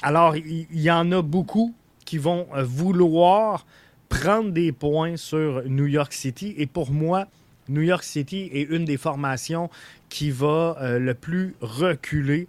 alors, 0.00 0.36
il 0.36 0.66
y, 0.72 0.90
en 0.90 1.12
a 1.12 1.20
beaucoup 1.20 1.74
qui 2.06 2.16
vont 2.16 2.46
vouloir 2.62 3.66
prendre 4.08 4.52
des 4.52 4.72
points 4.72 5.18
sur 5.18 5.62
New 5.66 5.86
York 5.86 6.14
City. 6.14 6.54
Et 6.56 6.66
pour 6.66 6.90
moi, 6.90 7.26
New 7.68 7.82
York 7.82 8.04
City 8.04 8.50
est 8.52 8.62
une 8.62 8.84
des 8.84 8.96
formations 8.96 9.70
qui 10.08 10.30
va 10.30 10.76
le 10.98 11.14
plus 11.14 11.54
reculer 11.60 12.46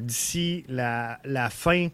d'ici 0.00 0.64
la, 0.68 1.18
fin 1.50 1.88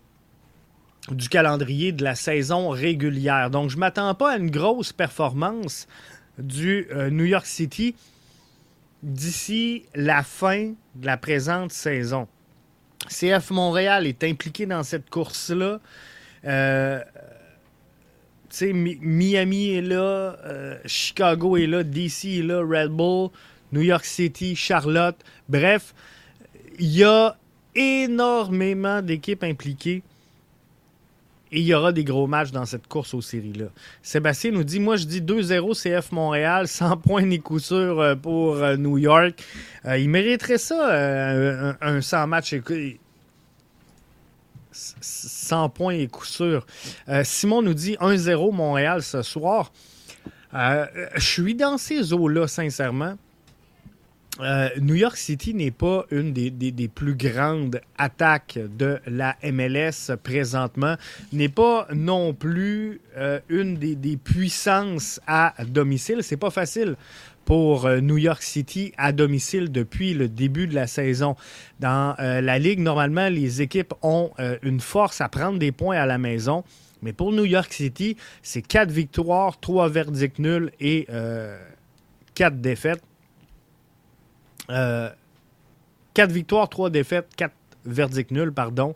du 1.11 1.29
calendrier 1.29 1.93
de 1.93 2.03
la 2.05 2.15
saison 2.15 2.69
régulière. 2.71 3.51
Donc, 3.51 3.71
je 3.71 3.77
ne 3.77 3.81
m'attends 3.81 4.15
pas 4.15 4.33
à 4.33 4.37
une 4.37 4.51
grosse 4.51 4.93
performance 4.93 5.87
du 6.39 6.89
New 7.11 7.25
York 7.25 7.47
City 7.47 7.95
d'ici 9.05 9.85
la 9.95 10.23
fin 10.23 10.73
de 10.95 11.07
la 11.07 11.17
présente 11.17 11.73
saison. 11.73 12.27
CF 13.09 13.51
Montréal 13.51 14.07
est 14.07 14.25
impliqué 14.25 14.67
dans 14.67 14.83
cette 14.83 15.11
course-là. 15.11 15.81
Miami 18.63 19.71
est 19.71 19.83
là, 19.83 20.37
euh, 20.45 20.79
Chicago 20.87 21.57
est 21.57 21.67
là, 21.67 21.83
DC 21.83 22.39
est 22.39 22.43
là, 22.43 22.61
Red 22.61 22.91
Bull, 22.91 23.31
New 23.73 23.83
York 23.83 24.05
City, 24.05 24.55
Charlotte. 24.55 25.17
Bref, 25.49 25.95
il 26.79 26.97
y 26.97 27.05
a 27.05 27.37
énormément 27.75 29.03
d'équipes 29.03 29.43
impliquées 29.43 30.03
et 31.53 31.61
il 31.61 31.67
y 31.67 31.75
aura 31.75 31.93
des 31.93 32.03
gros 32.05 32.27
matchs 32.27 32.51
dans 32.51 32.65
cette 32.65 32.89
course 32.89 33.15
aux 33.15 33.21
séries-là. 33.21 33.67
Sébastien 34.03 34.51
nous 34.51 34.65
dit 34.65 34.81
Moi, 34.81 34.97
je 34.97 35.05
dis 35.05 35.21
2-0 35.21 35.75
CF 35.75 36.11
Montréal, 36.13 36.67
sans 36.69 36.97
points 36.97 37.23
ni 37.23 37.41
coup 37.41 37.61
sûr 37.61 38.01
euh, 38.01 38.15
pour 38.17 38.57
euh, 38.57 38.77
New 38.77 38.99
York. 38.99 39.41
Il 39.87 40.09
mériterait 40.09 40.59
ça, 40.59 41.77
un, 41.81 42.01
100 42.01 42.27
match. 42.27 42.55
100 44.75 45.69
points 45.71 45.95
et 45.95 46.09
coup 46.09 46.25
sûr. 46.25 46.67
Simon 47.23 47.63
nous 47.63 47.75
dit 47.75 47.97
1-0 48.01 48.53
Montréal 48.53 49.03
ce 49.03 49.23
soir. 49.23 49.73
je 50.53 50.99
suis 51.19 51.55
dans 51.55 51.79
ces 51.79 52.13
eaux-là, 52.13 52.49
sincèrement. 52.49 53.17
Euh, 54.41 54.69
New 54.81 54.95
York 54.95 55.17
City 55.17 55.55
n'est 55.55 55.71
pas 55.71 56.07
une 56.11 56.33
des, 56.33 56.89
plus 56.89 57.15
grandes 57.15 57.81
attaques 57.97 58.59
de 58.77 58.99
la 59.07 59.37
MLS 59.45 60.17
présentement, 60.23 60.97
n'est 61.33 61.49
pas 61.49 61.87
non 61.95 62.35
plus 62.35 63.01
euh, 63.17 63.39
une 63.49 63.77
des, 63.77 64.17
puissances 64.17 65.21
à 65.27 65.55
domicile. 65.69 66.23
C'est 66.23 66.37
pas 66.37 66.51
facile 66.51 66.97
pour 67.45 67.87
euh, 67.87 68.01
New 68.01 68.19
York 68.19 68.43
City 68.43 68.93
à 68.97 69.13
domicile 69.13 69.71
depuis 69.71 70.15
le 70.15 70.29
début 70.29 70.67
de 70.67 70.75
la 70.75 70.87
saison. 70.87 71.37
Dans 71.81 72.17
la 72.19 72.59
Ligue, 72.59 72.81
normalement, 72.81 73.29
les 73.29 73.61
équipes 73.61 73.95
ont 74.03 74.31
une 74.63 74.81
force 74.81 75.21
à 75.21 75.29
prendre 75.29 75.59
des 75.59 75.73
points 75.73 75.97
à 75.97 76.07
la 76.07 76.19
maison. 76.19 76.65
Mais 77.03 77.13
pour 77.13 77.33
New 77.33 77.45
York 77.45 77.73
City, 77.73 78.17
c'est 78.43 78.63
quatre 78.63 78.91
victoires, 78.91 79.59
trois 79.61 79.89
verdicts 79.89 80.39
nuls 80.39 80.71
et 80.81 81.07
quatre 82.35 82.61
défaites. 82.61 83.03
Euh, 84.71 85.11
quatre 86.15 86.33
victoires, 86.33 86.69
trois 86.69 86.91
défaites, 86.91 87.29
quatre 87.37 87.55
verdicts 87.85 88.31
nuls, 88.31 88.53
pardon, 88.53 88.95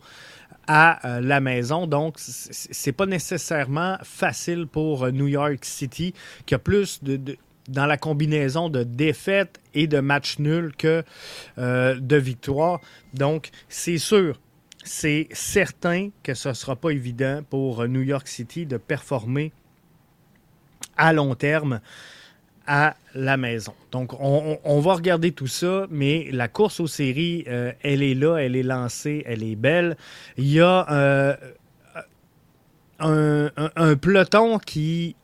à 0.67 1.05
euh, 1.07 1.21
la 1.21 1.39
maison. 1.39 1.87
Donc, 1.87 2.15
c'est 2.17 2.91
pas 2.91 3.05
nécessairement 3.05 3.97
facile 4.03 4.67
pour 4.67 5.03
euh, 5.03 5.11
New 5.11 5.27
York 5.27 5.63
City, 5.63 6.13
qui 6.45 6.55
a 6.55 6.59
plus 6.59 7.03
de, 7.03 7.37
dans 7.69 7.85
la 7.85 7.97
combinaison 7.97 8.69
de 8.69 8.83
défaites 8.83 9.59
et 9.73 9.87
de 9.87 9.99
matchs 9.99 10.39
nuls 10.39 10.73
que 10.77 11.03
de 11.57 12.15
victoires. 12.17 12.81
Donc, 13.13 13.49
c'est 13.69 13.97
sûr, 13.97 14.39
c'est 14.83 15.27
certain 15.31 16.09
que 16.23 16.33
ce 16.33 16.49
ne 16.49 16.53
sera 16.53 16.75
pas 16.75 16.89
évident 16.89 17.41
pour 17.49 17.87
New 17.87 18.01
York 18.01 18.27
City 18.27 18.65
de 18.65 18.77
performer 18.77 19.51
à 20.97 21.13
long 21.13 21.33
terme 21.35 21.79
à 22.67 22.95
la 23.15 23.35
maison. 23.35 23.73
Donc, 23.91 24.13
on, 24.19 24.79
va 24.79 24.93
regarder 24.93 25.31
tout 25.31 25.47
ça, 25.47 25.87
mais 25.89 26.27
la 26.31 26.47
course 26.47 26.79
aux 26.79 26.87
séries, 26.87 27.43
euh, 27.47 27.71
elle 27.81 28.03
est 28.03 28.13
là, 28.13 28.37
elle 28.37 28.55
est 28.55 28.63
lancée, 28.63 29.23
elle 29.25 29.41
est 29.41 29.55
belle. 29.55 29.97
Il 30.37 30.51
y 30.51 30.61
a 30.61 30.85
euh, 30.91 31.35
un, 32.99 33.95
peloton 33.95 34.59
qui 34.59 35.15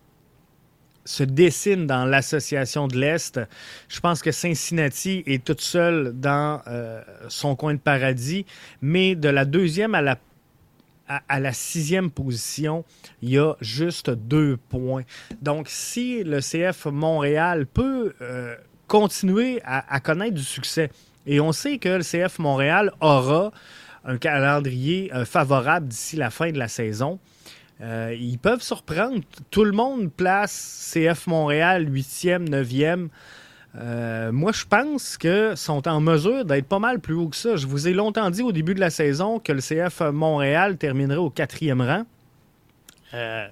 se 1.06 1.24
dessine 1.24 1.88
dans 1.88 2.06
l'association 2.06 2.88
de 2.88 2.98
l'Est. 2.98 3.40
Je 3.88 4.00
pense 4.00 4.22
que 4.22 4.32
Cincinnati 4.32 5.24
est 5.26 5.44
toute 5.44 5.62
seule 5.62 6.14
dans 6.20 6.62
euh, 6.68 7.02
son 7.30 7.56
coin 7.56 7.76
de 7.76 7.80
paradis, 7.80 8.46
mais 8.82 9.16
de 9.16 9.30
la 9.30 9.46
deuxième 9.46 9.96
à 9.96 10.02
la 10.02 10.18
à, 11.08 11.40
la 11.40 11.54
sixième 11.54 12.10
position, 12.10 12.84
il 13.22 13.30
y 13.30 13.38
a 13.38 13.54
juste 13.62 14.10
deux 14.10 14.58
points. 14.58 15.04
Donc, 15.40 15.68
si 15.70 16.24
le 16.24 16.40
CF 16.40 16.86
Montréal 16.86 17.68
peut 17.68 18.14
euh, 18.22 18.56
continuer 18.88 19.62
à, 19.66 20.00
connaître 20.00 20.34
du 20.34 20.44
succès, 20.44 20.90
et 21.28 21.40
on 21.40 21.52
sait 21.52 21.78
que 21.78 21.90
le 21.90 22.04
CF 22.04 22.40
Montréal 22.40 22.92
aura 23.02 23.52
un 24.04 24.18
calendrier 24.18 25.12
euh, 25.14 25.26
favorable 25.26 25.88
d'ici 25.88 26.16
la 26.16 26.32
fin 26.32 26.52
de 26.52 26.58
la 26.58 26.68
saison, 26.68 27.20
euh, 27.82 28.16
ils 28.18 28.38
peuvent 28.38 28.62
surprendre. 28.62 29.22
Tout 29.52 29.64
le 29.64 29.72
monde 29.72 30.12
place 30.12 30.92
CF 30.94 31.28
Montréal 31.28 31.90
8e, 31.90 32.48
9e. 32.48 33.10
Euh, 33.78 34.32
moi, 34.32 34.54
je 34.54 34.64
pense 34.66 35.18
que 35.18 35.56
sont 35.56 35.88
en 35.88 36.00
mesure 36.00 36.46
d'être 36.46 36.68
pas 36.68 36.80
mal 36.80 37.00
plus 37.00 37.16
haut 37.16 37.28
que 37.28 37.36
ça. 37.36 37.58
Je 37.58 37.68
vous 37.68 37.88
ai 37.88 37.94
longtemps 37.94 38.30
dit 38.30 38.42
au 38.42 38.54
début 38.54 38.74
de 38.74 38.80
la 38.80 38.90
saison 38.90 39.40
que 39.40 39.52
le 39.52 39.60
CF 39.60 40.02
Montréal 40.14 40.78
terminerait 40.78 41.18
au 41.18 41.30
quatrième 41.30 41.82
rang. 41.82 42.06
Euh, 43.14 43.48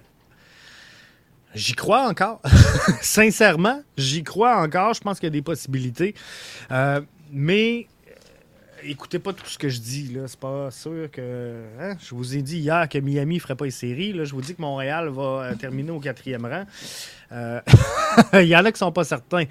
j'y 1.53 1.73
crois 1.73 2.07
encore. 2.07 2.41
Sincèrement, 3.01 3.81
j'y 3.97 4.23
crois 4.23 4.61
encore. 4.61 4.93
Je 4.93 5.01
pense 5.01 5.19
qu'il 5.19 5.27
y 5.27 5.31
a 5.31 5.31
des 5.31 5.41
possibilités. 5.41 6.15
Mais 7.31 7.87
écoutez 8.85 9.19
pas 9.19 9.33
tout 9.33 9.45
ce 9.45 9.57
que 9.57 9.69
je 9.69 9.79
dis. 9.79 10.13
Là. 10.13 10.27
C'est 10.27 10.39
pas 10.39 10.71
sûr 10.71 11.09
que. 11.11 11.63
Hein, 11.79 11.95
je 12.01 12.15
vous 12.15 12.35
ai 12.35 12.41
dit 12.41 12.59
hier 12.59 12.87
que 12.89 12.97
Miami 12.97 13.39
ferait 13.39 13.55
pas 13.55 13.65
les 13.65 13.71
séries. 13.71 14.13
Là. 14.13 14.23
Je 14.23 14.33
vous 14.33 14.41
dis 14.41 14.55
que 14.55 14.61
Montréal 14.61 15.09
va 15.09 15.53
terminer 15.59 15.91
au 15.91 15.99
quatrième 15.99 16.45
rang. 16.45 16.65
Il 18.33 18.47
y 18.47 18.55
en 18.55 18.63
a 18.63 18.71
qui 18.71 18.77
sont 18.77 18.91
pas 18.91 19.03
certains. 19.03 19.45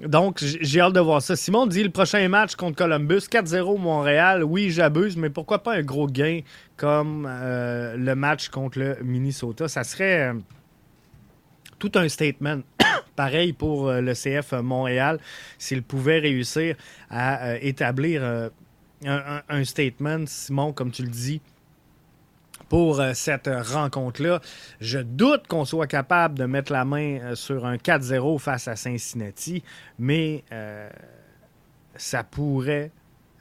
Donc, 0.00 0.42
j'ai 0.42 0.80
hâte 0.80 0.92
de 0.92 1.00
voir 1.00 1.22
ça. 1.22 1.36
Simon 1.36 1.66
dit 1.66 1.82
le 1.82 1.90
prochain 1.90 2.28
match 2.28 2.54
contre 2.54 2.76
Columbus, 2.76 3.28
4-0 3.30 3.78
Montréal. 3.78 4.44
Oui, 4.44 4.70
j'abuse, 4.70 5.16
mais 5.16 5.30
pourquoi 5.30 5.62
pas 5.62 5.74
un 5.74 5.82
gros 5.82 6.06
gain 6.06 6.40
comme 6.76 7.26
euh, 7.28 7.96
le 7.96 8.14
match 8.14 8.50
contre 8.50 8.78
le 8.78 8.98
Minnesota? 9.02 9.68
Ça 9.68 9.84
serait 9.84 10.28
euh, 10.28 10.34
tout 11.78 11.92
un 11.94 12.08
statement. 12.08 12.60
Pareil 13.16 13.52
pour 13.52 13.88
euh, 13.88 14.00
le 14.00 14.12
CF 14.12 14.52
Montréal, 14.52 15.18
s'il 15.58 15.82
pouvait 15.82 16.18
réussir 16.18 16.76
à 17.10 17.56
établir 17.58 18.50
un, 19.04 19.64
statement, 19.64 20.24
Simon, 20.26 20.72
comme 20.72 20.90
tu 20.90 21.02
le 21.02 21.08
dis, 21.08 21.40
pour 22.68 23.00
euh, 23.00 23.12
cette 23.14 23.48
rencontre-là. 23.48 24.40
Je 24.80 24.98
doute 24.98 25.46
qu'on 25.46 25.64
soit 25.64 25.86
capable 25.86 26.38
de 26.38 26.44
mettre 26.44 26.72
la 26.72 26.84
main 26.84 27.18
euh, 27.20 27.34
sur 27.34 27.64
un 27.64 27.76
4-0 27.76 28.38
face 28.38 28.68
à 28.68 28.76
Cincinnati, 28.76 29.62
mais 29.98 30.44
euh, 30.52 30.88
ça 31.94 32.24
pourrait, 32.24 32.90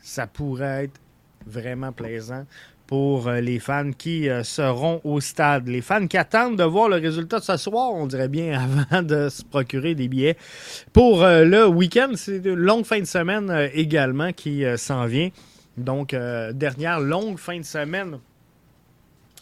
ça 0.02 0.28
pourrait 0.28 0.86
être 0.86 1.00
vraiment 1.46 1.92
plaisant 1.92 2.46
pour 2.88 3.30
les 3.32 3.60
fans 3.60 3.92
qui 3.98 4.28
seront 4.44 5.02
au 5.04 5.20
stade. 5.20 5.68
Les 5.68 5.82
fans 5.82 6.08
qui 6.08 6.18
attendent 6.18 6.58
de 6.58 6.64
voir 6.64 6.90
le 6.90 6.98
résultat 6.98 7.40
de 7.40 7.44
ce 7.44 7.58
soir, 7.58 7.92
on 7.94 8.06
dirait 8.06 8.28
bien, 8.28 8.60
avant 8.92 9.02
de 9.02 9.30
se 9.30 9.44
procurer 9.44 9.96
des 9.96 10.08
billets. 10.08 10.38
Pour 10.94 11.24
le 11.24 11.68
week-end, 11.68 12.12
c'est 12.16 12.38
une 12.38 12.54
longue 12.54 12.86
fin 12.86 13.00
de 13.00 13.06
semaine 13.06 13.70
également 13.74 14.32
qui 14.34 14.64
s'en 14.78 15.06
vient. 15.06 15.30
Donc, 15.78 16.16
dernière 16.54 17.00
longue 17.00 17.40
fin 17.40 17.58
de 17.58 17.66
semaine 17.66 18.20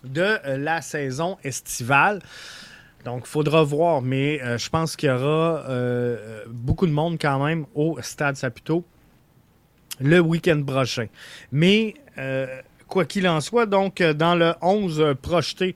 de 0.03 0.21
euh, 0.45 0.57
la 0.57 0.81
saison 0.81 1.37
estivale. 1.43 2.21
Donc, 3.05 3.23
il 3.25 3.29
faudra 3.29 3.63
voir, 3.63 4.01
mais 4.01 4.41
euh, 4.41 4.57
je 4.57 4.69
pense 4.69 4.95
qu'il 4.95 5.09
y 5.09 5.11
aura 5.11 5.63
euh, 5.69 6.43
beaucoup 6.47 6.87
de 6.87 6.91
monde 6.91 7.17
quand 7.19 7.43
même 7.43 7.65
au 7.75 7.97
Stade 8.01 8.35
Saputo 8.35 8.85
le 9.99 10.19
week-end 10.19 10.61
prochain. 10.65 11.07
Mais, 11.51 11.93
quoi 12.93 13.05
qu'il 13.05 13.27
en 13.27 13.41
soit, 13.41 13.65
donc, 13.65 14.03
dans 14.03 14.35
le 14.35 14.53
11 14.61 15.15
projeté 15.19 15.75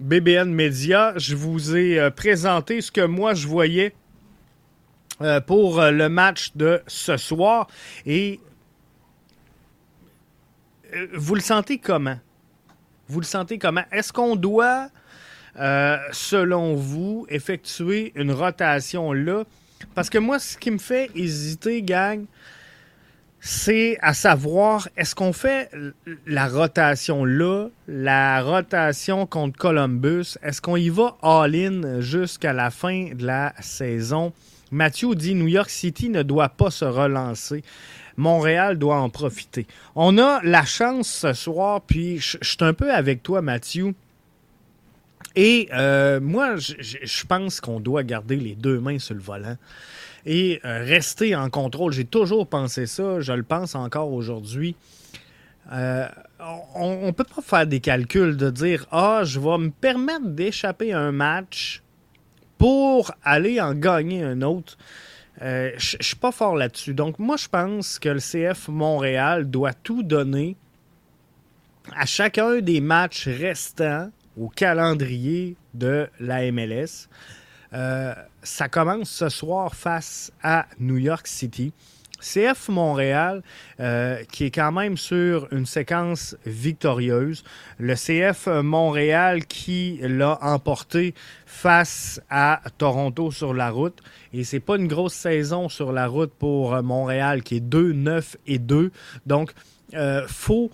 BBN 0.00 0.52
Media, 0.52 1.12
je 1.16 1.36
vous 1.36 1.76
ai 1.76 2.10
présenté 2.10 2.80
ce 2.80 2.90
que 2.90 3.06
moi 3.06 3.34
je 3.34 3.46
voyais 3.46 3.94
pour 5.46 5.80
le 5.80 6.08
match 6.08 6.50
de 6.56 6.82
ce 6.88 7.16
soir. 7.16 7.68
Et 8.06 8.40
vous 11.14 11.36
le 11.36 11.40
sentez 11.40 11.78
comment? 11.78 12.18
Vous 13.06 13.20
le 13.20 13.26
sentez 13.26 13.58
comment? 13.58 13.84
Est-ce 13.92 14.12
qu'on 14.12 14.34
doit, 14.34 14.88
euh, 15.60 15.96
selon 16.10 16.74
vous, 16.74 17.24
effectuer 17.28 18.10
une 18.16 18.32
rotation 18.32 19.12
là? 19.12 19.44
Parce 19.94 20.10
que 20.10 20.18
moi, 20.18 20.40
ce 20.40 20.58
qui 20.58 20.72
me 20.72 20.78
fait 20.78 21.08
hésiter, 21.14 21.82
gang, 21.82 22.24
c'est 23.46 23.98
à 24.00 24.14
savoir, 24.14 24.88
est-ce 24.96 25.14
qu'on 25.14 25.34
fait 25.34 25.70
la 26.26 26.48
rotation 26.48 27.26
là, 27.26 27.68
la 27.86 28.42
rotation 28.42 29.26
contre 29.26 29.58
Columbus, 29.58 30.38
est-ce 30.42 30.62
qu'on 30.62 30.76
y 30.76 30.88
va 30.88 31.18
all-in 31.20 32.00
jusqu'à 32.00 32.54
la 32.54 32.70
fin 32.70 33.10
de 33.12 33.26
la 33.26 33.52
saison? 33.60 34.32
Mathieu 34.70 35.14
dit 35.14 35.34
New 35.34 35.46
York 35.46 35.68
City 35.68 36.08
ne 36.08 36.22
doit 36.22 36.48
pas 36.48 36.70
se 36.70 36.86
relancer. 36.86 37.62
Montréal 38.16 38.78
doit 38.78 38.96
en 38.96 39.10
profiter. 39.10 39.66
On 39.94 40.16
a 40.16 40.40
la 40.42 40.64
chance 40.64 41.08
ce 41.08 41.34
soir, 41.34 41.82
puis 41.82 42.20
je 42.20 42.38
suis 42.40 42.56
un 42.60 42.72
peu 42.72 42.94
avec 42.94 43.22
toi, 43.22 43.42
Mathieu. 43.42 43.94
Et 45.36 45.68
euh, 45.74 46.18
moi, 46.18 46.56
je 46.56 47.26
pense 47.26 47.60
qu'on 47.60 47.78
doit 47.78 48.04
garder 48.04 48.36
les 48.36 48.54
deux 48.54 48.80
mains 48.80 48.98
sur 48.98 49.14
le 49.14 49.20
volant 49.20 49.58
et 50.26 50.60
euh, 50.64 50.84
rester 50.84 51.34
en 51.36 51.50
contrôle. 51.50 51.92
J'ai 51.92 52.04
toujours 52.04 52.46
pensé 52.46 52.86
ça, 52.86 53.20
je 53.20 53.32
le 53.32 53.42
pense 53.42 53.74
encore 53.74 54.12
aujourd'hui. 54.12 54.76
Euh, 55.72 56.06
on 56.74 57.06
ne 57.06 57.10
peut 57.10 57.24
pas 57.24 57.42
faire 57.42 57.66
des 57.66 57.80
calculs 57.80 58.36
de 58.36 58.50
dire 58.50 58.86
Ah, 58.90 59.22
je 59.24 59.40
vais 59.40 59.58
me 59.58 59.70
permettre 59.70 60.26
d'échapper 60.26 60.92
un 60.92 61.12
match 61.12 61.82
pour 62.58 63.12
aller 63.22 63.60
en 63.60 63.74
gagner 63.74 64.22
un 64.22 64.42
autre. 64.42 64.76
Euh, 65.42 65.72
je 65.76 65.96
suis 66.00 66.16
pas 66.16 66.32
fort 66.32 66.56
là-dessus. 66.56 66.94
Donc, 66.94 67.18
moi, 67.18 67.36
je 67.36 67.48
pense 67.48 67.98
que 67.98 68.08
le 68.08 68.20
CF 68.20 68.68
Montréal 68.68 69.50
doit 69.50 69.72
tout 69.72 70.02
donner 70.02 70.56
à 71.94 72.06
chacun 72.06 72.60
des 72.60 72.80
matchs 72.80 73.26
restants 73.26 74.10
au 74.38 74.48
calendrier 74.48 75.56
de 75.74 76.08
la 76.20 76.50
MLS. 76.50 77.08
Euh, 77.74 78.14
ça 78.42 78.68
commence 78.68 79.10
ce 79.10 79.28
soir 79.28 79.74
face 79.74 80.32
à 80.42 80.66
New 80.78 80.98
York 80.98 81.26
City. 81.26 81.72
CF 82.20 82.68
Montréal, 82.68 83.42
euh, 83.80 84.22
qui 84.32 84.44
est 84.44 84.50
quand 84.50 84.72
même 84.72 84.96
sur 84.96 85.46
une 85.52 85.66
séquence 85.66 86.36
victorieuse. 86.46 87.44
Le 87.78 87.94
CF 87.94 88.46
Montréal 88.62 89.44
qui 89.44 89.98
l'a 90.00 90.38
emporté 90.40 91.14
face 91.44 92.22
à 92.30 92.62
Toronto 92.78 93.30
sur 93.30 93.52
la 93.52 93.70
route. 93.70 94.00
Et 94.32 94.44
c'est 94.44 94.60
pas 94.60 94.76
une 94.76 94.88
grosse 94.88 95.14
saison 95.14 95.68
sur 95.68 95.92
la 95.92 96.06
route 96.06 96.32
pour 96.32 96.82
Montréal 96.82 97.42
qui 97.42 97.56
est 97.56 97.60
2, 97.60 97.92
9 97.92 98.36
et 98.46 98.58
2. 98.58 98.90
Donc, 99.26 99.52
euh, 99.92 100.24
faut 100.26 100.70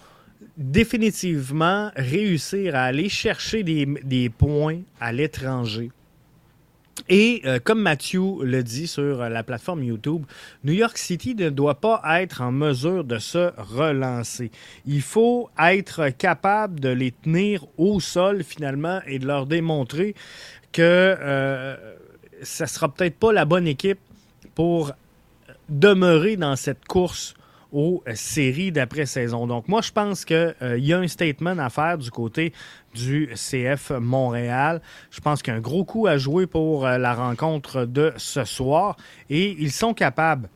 définitivement 0.57 1.90
réussir 1.97 2.76
à 2.76 2.83
aller 2.83 3.09
chercher 3.09 3.64
des 3.64 4.30
points 4.30 4.80
à 5.00 5.12
l'étranger 5.12 5.90
et 7.09 7.42
euh, 7.45 7.59
comme 7.62 7.80
Mathieu 7.80 8.42
le 8.42 8.62
dit 8.62 8.87
sur 8.87 9.23
euh, 9.23 9.28
la 9.28 9.42
plateforme 9.42 9.83
YouTube, 9.83 10.25
New 10.64 10.73
York 10.73 10.99
City 10.99 11.35
ne 11.35 11.50
doit 11.50 11.80
pas 11.80 12.02
être 12.21 12.40
en 12.42 12.52
mesure 12.52 13.04
de 13.04 13.19
se 13.19 13.52
relancer. 13.57 14.50
Il 14.87 15.02
faut 15.02 15.50
être 15.59 16.09
capable 16.11 16.80
de 16.80 16.88
les 16.88 17.12
tenir 17.12 17.66
au 17.78 18.00
sol 18.00 18.45
finalement 18.45 19.00
et 19.07 19.19
de 19.19 19.26
leur 19.26 19.47
démontrer 19.47 20.14
que 20.73 20.83
euh, 20.83 21.76
ça 22.42 22.64
ne 22.64 22.69
sera 22.69 22.88
peut-être 22.88 23.16
pas 23.16 23.33
la 23.33 23.45
bonne 23.45 23.66
équipe 23.66 24.00
pour 24.54 24.92
demeurer 25.69 26.37
dans 26.37 26.57
cette 26.57 26.85
course 26.87 27.35
aux 27.73 28.03
séries 28.15 28.73
d'après-saison. 28.73 29.47
Donc 29.47 29.69
moi, 29.69 29.81
je 29.83 29.93
pense 29.93 30.25
qu'il 30.25 30.55
y 30.79 30.93
a 30.93 30.99
un 30.99 31.09
statement 31.09 31.59
à 31.59 31.71
faire 31.71 31.99
du 31.99 32.11
côté 32.11 32.53
du 32.95 33.31
CF 33.35 33.93
Montréal. 34.00 34.81
Je 35.11 35.21
pense 35.21 35.43
qu'il 35.43 35.53
y 35.53 35.55
a 35.55 35.59
un 35.59 35.62
gros 35.62 35.85
coup 35.85 36.07
à 36.07 36.19
jouer 36.19 36.47
pour 36.47 36.87
euh, 36.87 36.99
la 36.99 37.15
rencontre 37.15 37.85
de 37.85 38.12
ce 38.17 38.45
soir 38.45 38.97
et 39.29 39.57
ils 39.59 39.73
sont 39.73 39.95
capables 39.95 40.49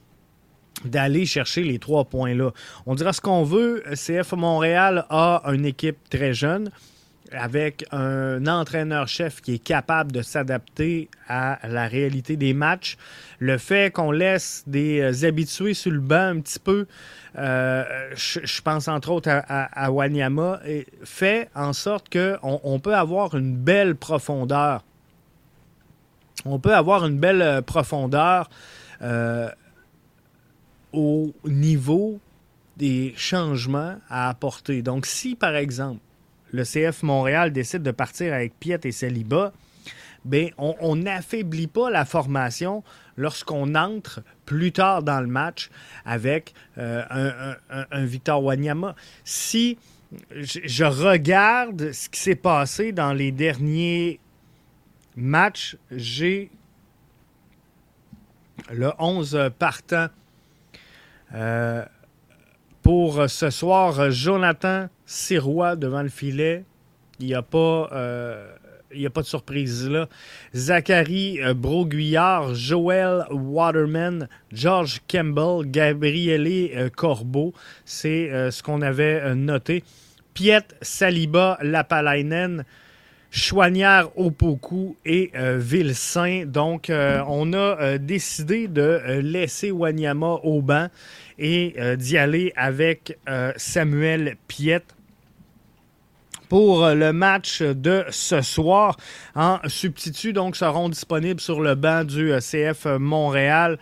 d'aller 0.85 1.25
chercher 1.25 1.63
les 1.63 1.79
trois 1.79 2.05
points 2.05 2.35
là. 2.35 2.51
On 2.87 2.95
dira 2.95 3.13
ce 3.13 3.21
qu'on 3.21 3.45
veut, 3.45 3.85
CF 3.95 4.33
Montréal 4.33 5.07
a 5.09 5.43
une 5.47 5.65
équipe 5.65 5.99
très 6.11 6.35
jeune 6.35 6.71
avec 7.35 7.85
un 7.93 8.47
entraîneur-chef 8.47 9.41
qui 9.41 9.55
est 9.55 9.59
capable 9.59 10.13
de 10.13 10.23
s'adapter 10.23 11.09
à 11.29 11.59
la 11.69 11.87
réalité 11.87 12.37
des 12.37 12.55
matchs. 12.55 12.97
Le 13.39 13.59
fait 13.59 13.93
qu'on 13.93 14.11
laisse 14.11 14.65
des 14.67 15.01
euh, 15.01 15.27
habitués 15.29 15.75
sur 15.75 15.91
le 15.91 16.01
banc 16.01 16.37
un 16.37 16.41
petit 16.41 16.59
peu, 16.59 16.87
euh, 17.37 17.85
je, 18.15 18.63
pense 18.63 18.89
entre 18.89 19.11
autres 19.11 19.31
à, 19.31 19.91
Wanyama, 19.91 20.61
fait 21.03 21.49
en 21.55 21.73
sorte 21.73 22.13
qu'on 22.13 22.61
on 22.63 22.79
peut 22.79 22.95
avoir 22.95 23.35
une 23.35 23.57
belle 23.57 23.97
profondeur. 23.97 24.85
On 26.45 26.59
peut 26.59 26.75
avoir 26.75 27.07
une 27.07 27.19
belle 27.19 27.43
euh, 27.43 27.63
profondeur 27.63 28.49
au 30.93 31.35
niveau 31.45 32.19
des 32.77 33.13
changements 33.17 33.97
à 34.09 34.29
apporter. 34.29 34.81
Donc 34.81 35.07
si 35.07 35.35
par 35.35 35.55
exemple 35.57 36.01
le 36.55 36.63
CF 36.63 37.03
Montréal 37.03 37.53
décide 37.53 37.83
de 37.83 37.91
partir 37.91 38.33
avec 38.33 38.59
Piet 38.61 38.79
et 38.85 38.93
Saliba, 38.93 39.53
ben, 40.25 40.51
on 40.57 40.97
n'affaiblit 40.97 41.67
pas 41.67 41.91
la 41.91 42.05
formation 42.05 42.83
lorsqu'on 43.17 43.75
entre 43.75 44.23
plus 44.47 44.73
tard 44.73 45.03
dans 45.03 45.21
le 45.21 45.27
match 45.27 45.69
avec 46.07 46.55
euh, 46.79 47.55
un, 47.91 48.05
Victor 48.05 48.43
Wanyama. 48.43 48.95
Si 49.25 49.77
je 50.31 50.85
regarde 50.85 51.93
ce 51.93 52.09
qui 52.09 52.21
s'est 52.21 52.37
passé 52.37 52.93
dans 52.93 53.13
les 53.13 53.33
derniers 53.33 54.21
matchs, 55.17 55.77
j'ai 55.91 56.51
le 58.73 58.93
11 58.99 59.51
partant. 59.59 60.07
Euh, 61.35 61.85
pour 62.85 63.31
ce 63.31 63.49
soir, 63.49 64.11
Jonathan 64.11 64.89
Sirois 65.07 65.75
devant 65.75 66.03
le 66.03 66.11
filet. 66.11 66.65
Il 67.19 67.27
n'y 67.27 67.35
a 67.35 67.43
pas. 67.43 67.89
Euh, 67.93 68.47
a 68.95 69.11
pas 69.11 69.23
de 69.23 69.27
surprise 69.27 69.89
là. 69.89 70.09
Zachary 70.55 71.41
euh, 71.43 71.55
Broguillard, 71.55 72.55
Joel 72.55 73.25
Waterman, 73.31 74.29
George 74.53 75.01
Campbell, 75.11 75.69
Gabriele 75.69 76.71
euh, 76.77 76.91
Corbeau. 76.95 77.55
C'est 77.87 78.31
ce 78.51 78.63
qu'on 78.63 78.83
avait 78.83 79.35
noté. 79.35 79.83
Piet 80.35 80.67
Saliba 80.83 81.59
Lapalainen, 81.63 82.65
Chouanière 83.31 84.11
Opoku 84.17 84.97
et 85.07 85.33
Vilsain. 85.57 86.45
Donc, 86.47 86.91
on 86.91 87.53
a 87.53 87.99
décidé 87.99 88.69
de 88.69 89.21
laisser 89.21 89.71
Wanyama 89.71 90.35
au 90.43 90.61
banc 90.61 90.89
et 91.39 91.75
d'y 91.97 92.17
aller 92.17 92.53
avec 92.57 93.19
Samuel 93.57 94.37
Piet 94.47 94.83
pour 96.49 96.89
le 96.89 97.13
match 97.13 97.63
de 97.63 98.05
ce 98.11 98.41
soir. 98.41 98.97
En 99.35 99.59
substitut, 99.67 100.33
donc, 100.33 100.57
seront 100.57 100.89
disponibles 100.89 101.41
sur 101.41 101.61
le 101.61 101.75
banc 101.75 102.05
du 102.05 102.33
euh, 102.33 102.39
CF 102.39 102.87
Montréal. 102.99 103.79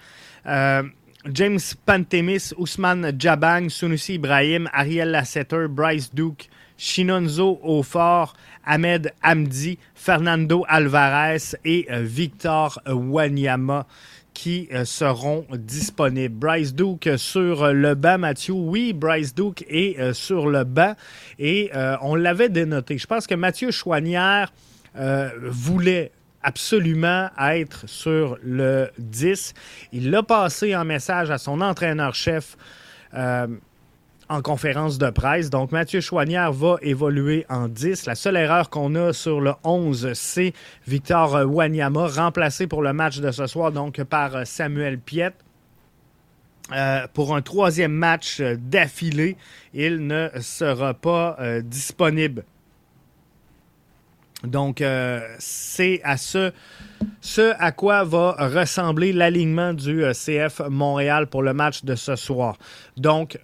Euh, 0.46 0.82
James 1.30 1.60
Pantemis, 1.86 2.52
Ousmane 2.56 3.12
Jabang, 3.18 3.68
Sunusi 3.68 4.14
Ibrahim, 4.14 4.68
Ariel 4.72 5.10
Lasseter, 5.10 5.66
Bryce 5.68 6.14
Duke, 6.14 6.48
Shinonzo 6.78 7.60
Aufort, 7.62 8.34
Ahmed 8.64 9.12
Hamdi, 9.22 9.78
Fernando 9.94 10.64
Alvarez 10.68 11.54
et 11.64 11.86
euh, 11.90 12.02
Victor 12.02 12.80
Wanyama 12.86 13.86
qui 14.34 14.68
euh, 14.72 14.84
seront 14.84 15.46
disponibles. 15.52 16.34
Bryce 16.34 16.74
Duke 16.74 17.10
sur 17.16 17.72
le 17.72 17.94
banc, 17.94 18.18
Mathieu. 18.18 18.54
Oui, 18.54 18.92
Bryce 18.92 19.34
Duke 19.34 19.64
est 19.68 19.98
euh, 19.98 20.12
sur 20.12 20.48
le 20.48 20.64
banc 20.64 20.94
et 21.38 21.70
euh, 21.74 21.96
on 22.02 22.14
l'avait 22.14 22.48
dénoté. 22.48 22.98
Je 22.98 23.06
pense 23.06 23.26
que 23.26 23.34
Mathieu 23.34 23.70
Chouanière 23.70 24.52
voulait 25.48 26.12
absolument 26.42 27.30
être 27.40 27.88
sur 27.88 28.36
le 28.42 28.90
10. 28.98 29.54
Il 29.92 30.10
l'a 30.10 30.22
passé 30.22 30.76
en 30.76 30.84
message 30.84 31.30
à 31.30 31.38
son 31.38 31.62
entraîneur-chef 31.62 32.58
en 34.28 34.42
conférence 34.42 34.98
de 34.98 35.10
presse. 35.10 35.50
Donc, 35.50 35.72
Mathieu 35.72 36.00
Chouanière 36.00 36.52
va 36.52 36.76
évoluer 36.82 37.44
en 37.48 37.68
10. 37.68 38.06
La 38.06 38.14
seule 38.14 38.36
erreur 38.36 38.70
qu'on 38.70 38.94
a 38.94 39.12
sur 39.12 39.40
le 39.40 39.52
11, 39.64 40.12
c'est 40.14 40.52
Victor 40.86 41.46
Wanyama, 41.46 42.08
remplacé 42.08 42.66
pour 42.66 42.82
le 42.82 42.92
match 42.92 43.18
de 43.18 43.30
ce 43.30 43.46
soir 43.46 43.72
donc 43.72 44.02
par 44.04 44.46
Samuel 44.46 44.98
Piet. 44.98 45.32
Euh, 46.70 47.06
pour 47.12 47.34
un 47.34 47.42
troisième 47.42 47.92
match 47.92 48.40
d'affilée, 48.40 49.36
il 49.74 50.06
ne 50.06 50.28
sera 50.40 50.94
pas 50.94 51.36
euh, 51.40 51.60
disponible. 51.60 52.44
Donc, 54.44 54.80
euh, 54.80 55.20
c'est 55.38 56.00
à 56.02 56.16
ce, 56.16 56.52
ce 57.20 57.52
à 57.58 57.72
quoi 57.72 58.04
va 58.04 58.32
ressembler 58.38 59.12
l'alignement 59.12 59.72
du 59.72 60.02
CF 60.12 60.62
Montréal 60.68 61.26
pour 61.26 61.42
le 61.42 61.52
match 61.52 61.84
de 61.84 61.94
ce 61.94 62.16
soir. 62.16 62.56
Donc, 62.96 63.38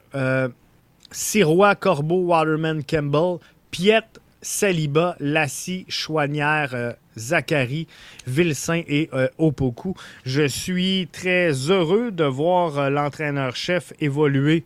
Sirois, 1.10 1.74
Corbeau, 1.74 2.20
Waterman, 2.26 2.82
Campbell, 2.84 3.38
Piet, 3.70 4.04
Saliba, 4.42 5.16
Lassie, 5.20 5.84
Chouanière, 5.88 6.74
euh, 6.74 6.92
Zachary, 7.16 7.86
Vilsain 8.26 8.82
et 8.86 9.10
euh, 9.12 9.28
Opoku. 9.38 9.94
Je 10.24 10.46
suis 10.46 11.08
très 11.10 11.52
heureux 11.70 12.10
de 12.10 12.24
voir 12.24 12.78
euh, 12.78 12.90
l'entraîneur-chef 12.90 13.92
évoluer 14.00 14.64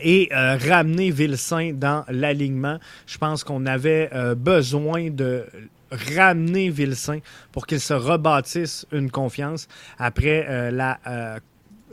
et 0.00 0.30
ramener 0.32 1.10
Vilsain 1.10 1.72
dans 1.74 2.06
l'alignement. 2.08 2.78
Je 3.06 3.18
pense 3.18 3.44
qu'on 3.44 3.66
avait 3.66 4.10
besoin 4.38 5.10
de 5.10 5.44
ramener 5.90 6.70
Vilsain 6.70 7.18
pour 7.52 7.66
qu'il 7.66 7.78
se 7.78 7.92
rebâtisse 7.92 8.86
une 8.90 9.10
confiance 9.10 9.68
après 9.98 10.70
la 10.72 10.98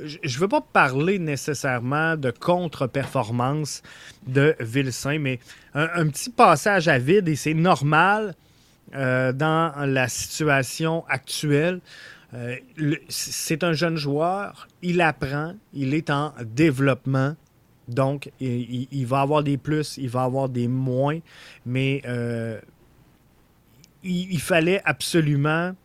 je 0.04 0.38
ne 0.38 0.42
veux 0.42 0.48
pas 0.48 0.62
parler 0.62 1.20
nécessairement 1.20 2.16
de 2.16 2.32
contre-performance 2.32 3.82
de 4.28 4.56
Vilsain, 4.60 5.20
mais 5.20 5.40
un, 5.74 6.08
petit 6.08 6.30
passage 6.30 6.88
à 6.88 6.98
vide, 6.98 7.28
et 7.28 7.36
c'est 7.36 7.54
normal 7.54 8.36
euh, 8.96 9.34
dans 9.34 9.74
la 9.86 10.08
situation 10.08 11.06
actuelle. 11.08 11.80
Euh, 12.34 12.56
c'est 13.08 13.64
un 13.64 13.74
jeune 13.74 13.98
joueur, 13.98 14.68
il 14.82 15.02
apprend, 15.02 15.56
il 15.74 15.94
est 15.94 16.10
en 16.10 16.34
développement. 16.44 17.36
Donc, 17.88 18.32
il, 18.40 19.06
va 19.08 19.22
avoir 19.22 19.42
des 19.42 19.58
plus, 19.58 19.98
il 19.98 20.10
va 20.10 20.22
avoir 20.24 20.48
des 20.48 20.68
moins, 20.68 21.18
mais 21.66 22.04
euh, 22.06 22.60
il, 24.04 24.40
fallait 24.40 24.80
absolument 24.86 25.76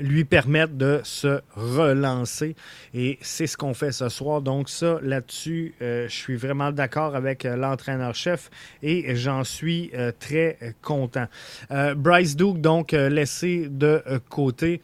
lui 0.00 0.24
permettre 0.24 0.74
de 0.74 1.00
se 1.04 1.40
relancer. 1.54 2.56
Et 2.94 3.18
c'est 3.20 3.46
ce 3.46 3.56
qu'on 3.56 3.74
fait 3.74 3.92
ce 3.92 4.08
soir. 4.08 4.42
Donc 4.42 4.68
ça, 4.68 4.98
là-dessus, 5.02 5.74
euh, 5.82 6.08
je 6.08 6.14
suis 6.14 6.36
vraiment 6.36 6.72
d'accord 6.72 7.14
avec 7.14 7.44
euh, 7.44 7.56
l'entraîneur-chef 7.56 8.50
et 8.82 9.14
j'en 9.16 9.44
suis 9.44 9.90
euh, 9.94 10.12
très 10.18 10.58
content. 10.82 11.26
Bryce 11.96 12.36
Duke, 12.36 12.60
donc, 12.60 12.92
laissé 12.92 13.68
de 13.70 14.02
côté. 14.28 14.80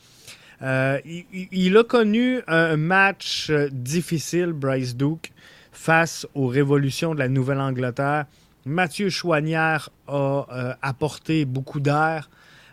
Il, 0.62 1.76
a 1.76 1.85
connu 1.85 2.40
un 2.46 2.76
match 2.76 3.50
difficile, 3.70 4.52
Bryce 4.52 4.96
Duke, 4.96 5.33
face 5.72 6.26
aux 6.35 6.46
révolutions 6.46 7.14
de 7.14 7.18
la 7.18 7.29
Nouvelle-Angleterre. 7.29 8.26
Mathieu 8.64 9.11
Chouanière 9.11 9.90
a 10.09 10.76
apporté 10.83 11.44
beaucoup 11.44 11.81
d'air 11.81 12.31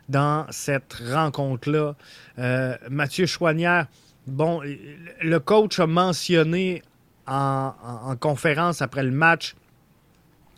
dans 0.10 0.46
cette 0.50 0.94
rencontre-là. 1.12 1.96
Euh, 2.40 2.76
Mathieu 2.90 3.26
Chouanière, 3.26 3.88
bon, 4.28 4.62
le 4.62 5.38
coach 5.40 5.80
a 5.80 5.88
mentionné 5.88 6.82
en, 7.26 7.74
conférence 8.20 8.82
après 8.82 9.04
le 9.04 9.12
match 9.12 9.56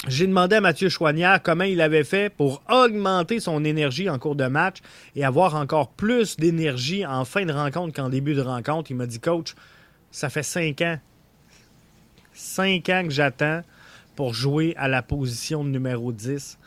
j'ai 0.08 0.28
demandé 0.28 0.58
à 0.58 0.62
Mathieu 0.62 0.90
Chouanière 0.90 1.42
comment 1.42 1.64
il 1.64 1.82
avait 1.82 2.04
fait 2.04 2.30
pour 2.30 2.62
augmenter 2.70 3.40
son 3.40 3.64
énergie 3.64 4.10
en 4.10 4.20
cours 4.20 4.36
de 4.36 4.46
match 4.46 4.78
et 5.16 5.26
avoir 5.26 5.56
encore 5.56 5.90
plus 5.90 6.38
d'énergie 6.38 7.06
en 7.06 7.26
fin 7.26 7.46
de 7.46 7.52
rencontre 7.52 7.94
qu'en 7.94 8.10
début 8.10 8.36
de 8.36 8.42
rencontre. 8.42 8.92
Il 8.92 8.98
m'a 8.98 9.08
dit, 9.08 9.20
coach, 9.20 9.56
ça 10.12 10.30
fait 10.30 10.44
cinq 10.44 10.82
ans. 10.82 11.00
Cinq 12.34 12.90
ans 12.90 13.04
que 13.06 13.10
j'attends 13.10 13.62
pour 14.16 14.34
jouer 14.34 14.76
à 14.78 14.88
la 14.88 15.02
position 15.02 15.64
numéro 15.64 16.12
10. 16.12 16.60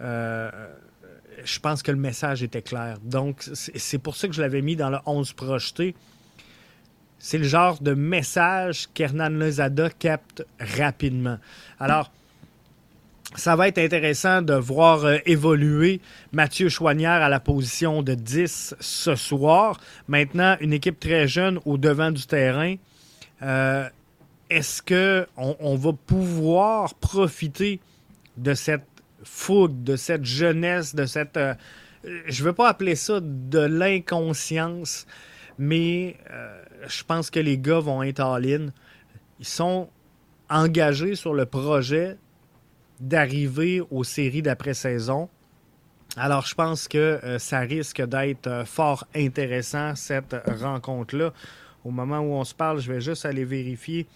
Euh, 0.00 0.50
je 1.44 1.58
pense 1.60 1.82
que 1.82 1.90
le 1.90 1.98
message 1.98 2.42
était 2.42 2.62
clair. 2.62 2.98
Donc, 3.02 3.42
c'est 3.52 3.98
pour 3.98 4.16
ça 4.16 4.28
que 4.28 4.34
je 4.34 4.40
l'avais 4.40 4.62
mis 4.62 4.76
dans 4.76 4.90
le 4.90 4.98
11 5.06 5.32
projeté. 5.32 5.94
C'est 7.18 7.38
le 7.38 7.44
genre 7.44 7.80
de 7.80 7.94
message 7.94 8.88
qu'Hernan 8.94 9.30
Lozada 9.30 9.90
capte 9.90 10.44
rapidement. 10.60 11.38
Alors, 11.80 12.10
ça 13.34 13.56
va 13.56 13.68
être 13.68 13.78
intéressant 13.78 14.40
de 14.40 14.54
voir 14.54 15.04
euh, 15.04 15.18
évoluer 15.26 16.00
Mathieu 16.32 16.68
Chouanière 16.68 17.22
à 17.22 17.28
la 17.28 17.40
position 17.40 18.02
de 18.02 18.14
10 18.14 18.76
ce 18.80 19.14
soir. 19.16 19.78
Maintenant, 20.06 20.56
une 20.60 20.72
équipe 20.72 20.98
très 20.98 21.28
jeune 21.28 21.60
au 21.66 21.76
devant 21.76 22.10
du 22.10 22.26
terrain. 22.26 22.76
Euh, 23.42 23.88
est-ce 24.48 24.80
qu'on 24.82 25.56
on 25.60 25.76
va 25.76 25.92
pouvoir 25.92 26.94
profiter 26.94 27.80
de 28.38 28.54
cette 28.54 28.86
fougue, 29.28 29.82
de 29.84 29.96
cette 29.96 30.24
jeunesse, 30.24 30.94
de 30.94 31.06
cette... 31.06 31.36
Euh, 31.36 31.54
je 32.26 32.42
ne 32.42 32.48
veux 32.48 32.52
pas 32.52 32.68
appeler 32.68 32.94
ça 32.94 33.20
de 33.20 33.58
l'inconscience, 33.58 35.06
mais 35.58 36.16
euh, 36.30 36.62
je 36.86 37.02
pense 37.04 37.30
que 37.30 37.40
les 37.40 37.58
gars 37.58 37.80
vont 37.80 38.02
être 38.02 38.20
all-in. 38.20 38.68
Ils 39.40 39.46
sont 39.46 39.88
engagés 40.48 41.14
sur 41.14 41.34
le 41.34 41.46
projet 41.46 42.16
d'arriver 43.00 43.82
aux 43.90 44.04
séries 44.04 44.42
d'après-saison. 44.42 45.28
Alors, 46.16 46.46
je 46.46 46.54
pense 46.54 46.88
que 46.88 46.98
euh, 46.98 47.38
ça 47.38 47.60
risque 47.60 48.02
d'être 48.02 48.64
fort 48.66 49.06
intéressant, 49.14 49.94
cette 49.94 50.34
rencontre-là. 50.46 51.32
Au 51.84 51.90
moment 51.90 52.20
où 52.20 52.32
on 52.32 52.44
se 52.44 52.54
parle, 52.54 52.80
je 52.80 52.92
vais 52.92 53.00
juste 53.00 53.24
aller 53.24 53.44
vérifier 53.44 54.06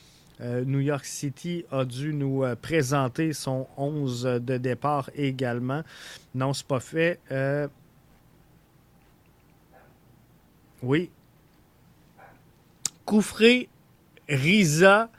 euh, 0.42 0.64
New 0.64 0.80
York 0.80 1.04
City 1.04 1.64
a 1.70 1.84
dû 1.84 2.12
nous 2.12 2.42
euh, 2.42 2.56
présenter 2.56 3.32
son 3.32 3.68
11 3.76 4.24
de 4.42 4.56
départ 4.56 5.08
également. 5.14 5.82
Non, 6.34 6.52
c'est 6.52 6.66
pas 6.66 6.80
fait. 6.80 7.20
Euh, 7.30 7.68
oui. 10.82 11.10
Koufré, 13.04 13.68
Riza, 14.28 15.10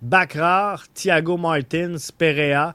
Bakrar, 0.00 0.86
Thiago 0.94 1.36
Martins, 1.36 1.96
Perea. 2.16 2.74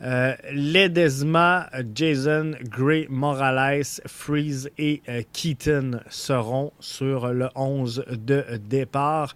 Euh, 0.00 0.34
Ledesma, 0.52 1.68
Jason, 1.92 2.52
Gray, 2.62 3.06
Morales, 3.10 4.00
Freeze 4.06 4.70
et 4.78 5.02
euh, 5.08 5.22
Keaton 5.32 6.00
seront 6.08 6.72
sur 6.78 7.28
le 7.32 7.48
11 7.56 8.04
de 8.10 8.44
départ. 8.58 9.34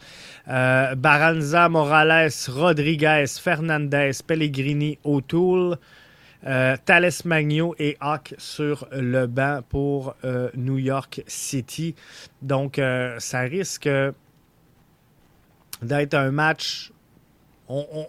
Euh, 0.48 0.94
Baranza, 0.94 1.68
Morales, 1.68 2.30
Rodriguez, 2.48 3.24
Fernandez, 3.40 4.12
Pellegrini, 4.26 4.98
O'Toole. 5.04 5.78
Thales 6.44 7.12
Magno 7.24 7.72
et 7.78 7.96
Hawk 8.00 8.34
sur 8.36 8.88
le 8.90 9.26
banc 9.28 9.60
pour 9.68 10.16
New 10.56 10.76
York 10.76 11.22
City. 11.28 11.94
Donc, 12.40 12.80
ça 13.18 13.40
risque 13.42 13.88
d'être 15.82 16.14
un 16.14 16.32
match 16.32 16.91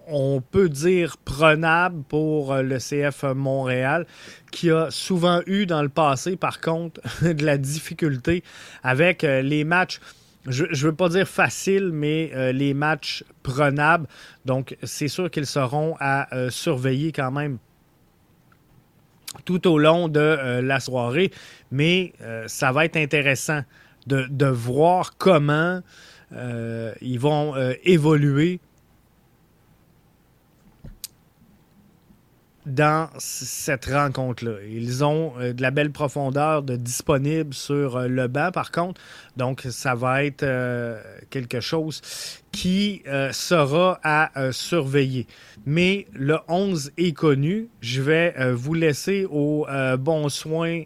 on, 0.08 0.42
peut 0.42 0.70
dire 0.70 1.18
prenable 1.18 2.04
pour 2.04 2.54
euh, 2.54 2.62
le 2.62 2.78
CF 2.78 3.24
Montréal, 3.24 4.06
qui 4.52 4.70
a 4.72 4.92
souvent 4.92 5.42
eu 5.46 5.66
dans 5.66 5.82
le 5.82 5.90
passé, 5.90 6.36
par 6.36 6.60
contre, 6.62 7.02
de 7.24 7.46
la 7.46 7.58
difficulté 7.58 8.44
avec 8.84 9.24
euh, 9.24 9.42
les 9.42 9.64
matchs. 9.64 10.00
Je 10.48 10.66
ne 10.66 10.76
veux 10.76 10.96
pas 10.96 11.08
dire 11.10 11.28
facile, 11.28 11.92
mais 11.94 12.32
euh, 12.34 12.52
les 12.52 12.74
matchs 12.74 13.24
prenables. 13.44 14.08
Donc, 14.46 14.76
c'est 14.84 15.08
sûr 15.08 15.32
qu'ils 15.32 15.46
seront 15.46 15.96
à 16.00 16.28
surveiller 16.50 17.14
quand 17.14 17.32
même 17.32 17.60
tout 19.46 19.66
au 19.68 19.78
long 19.78 20.10
de 20.10 20.60
la 20.62 20.80
soirée. 20.82 21.32
Mais 21.72 22.14
ça 22.48 22.74
va 22.74 22.84
être 22.84 22.98
intéressant 22.98 23.62
de, 24.06 24.26
de 24.30 24.46
voir 24.46 25.18
comment 25.18 25.82
ils 26.34 27.20
vont 27.20 27.56
évoluer 27.84 28.60
dans 32.66 33.10
cette 33.18 33.86
rencontre-là. 33.86 34.58
Ils 34.70 35.04
ont 35.04 35.34
euh, 35.40 35.54
de 35.54 35.62
la 35.62 35.72
belle 35.72 35.92
profondeur 35.92 36.64
de 36.64 36.76
disponible 36.76 37.54
sur 37.54 37.98
euh, 37.98 38.08
le 38.08 38.28
banc, 38.28 38.52
par 38.52 38.72
contre. 38.72 39.02
Donc, 39.38 39.66
ça 39.70 39.96
va 39.96 40.24
être 40.24 40.44
euh, 40.44 41.02
quelque 41.30 41.60
chose 41.60 42.02
qui 42.52 43.02
sera 43.32 44.00
à 44.04 44.52
surveiller. 44.52 45.26
Mais 45.66 46.06
le 46.14 46.38
11 46.48 46.92
est 46.98 47.14
connu. 47.14 47.70
Je 47.82 48.00
vais 48.04 48.36
vous 48.54 48.76
laisser 48.76 49.26
au 49.28 49.66
bon 49.98 50.30
soin 50.30 50.84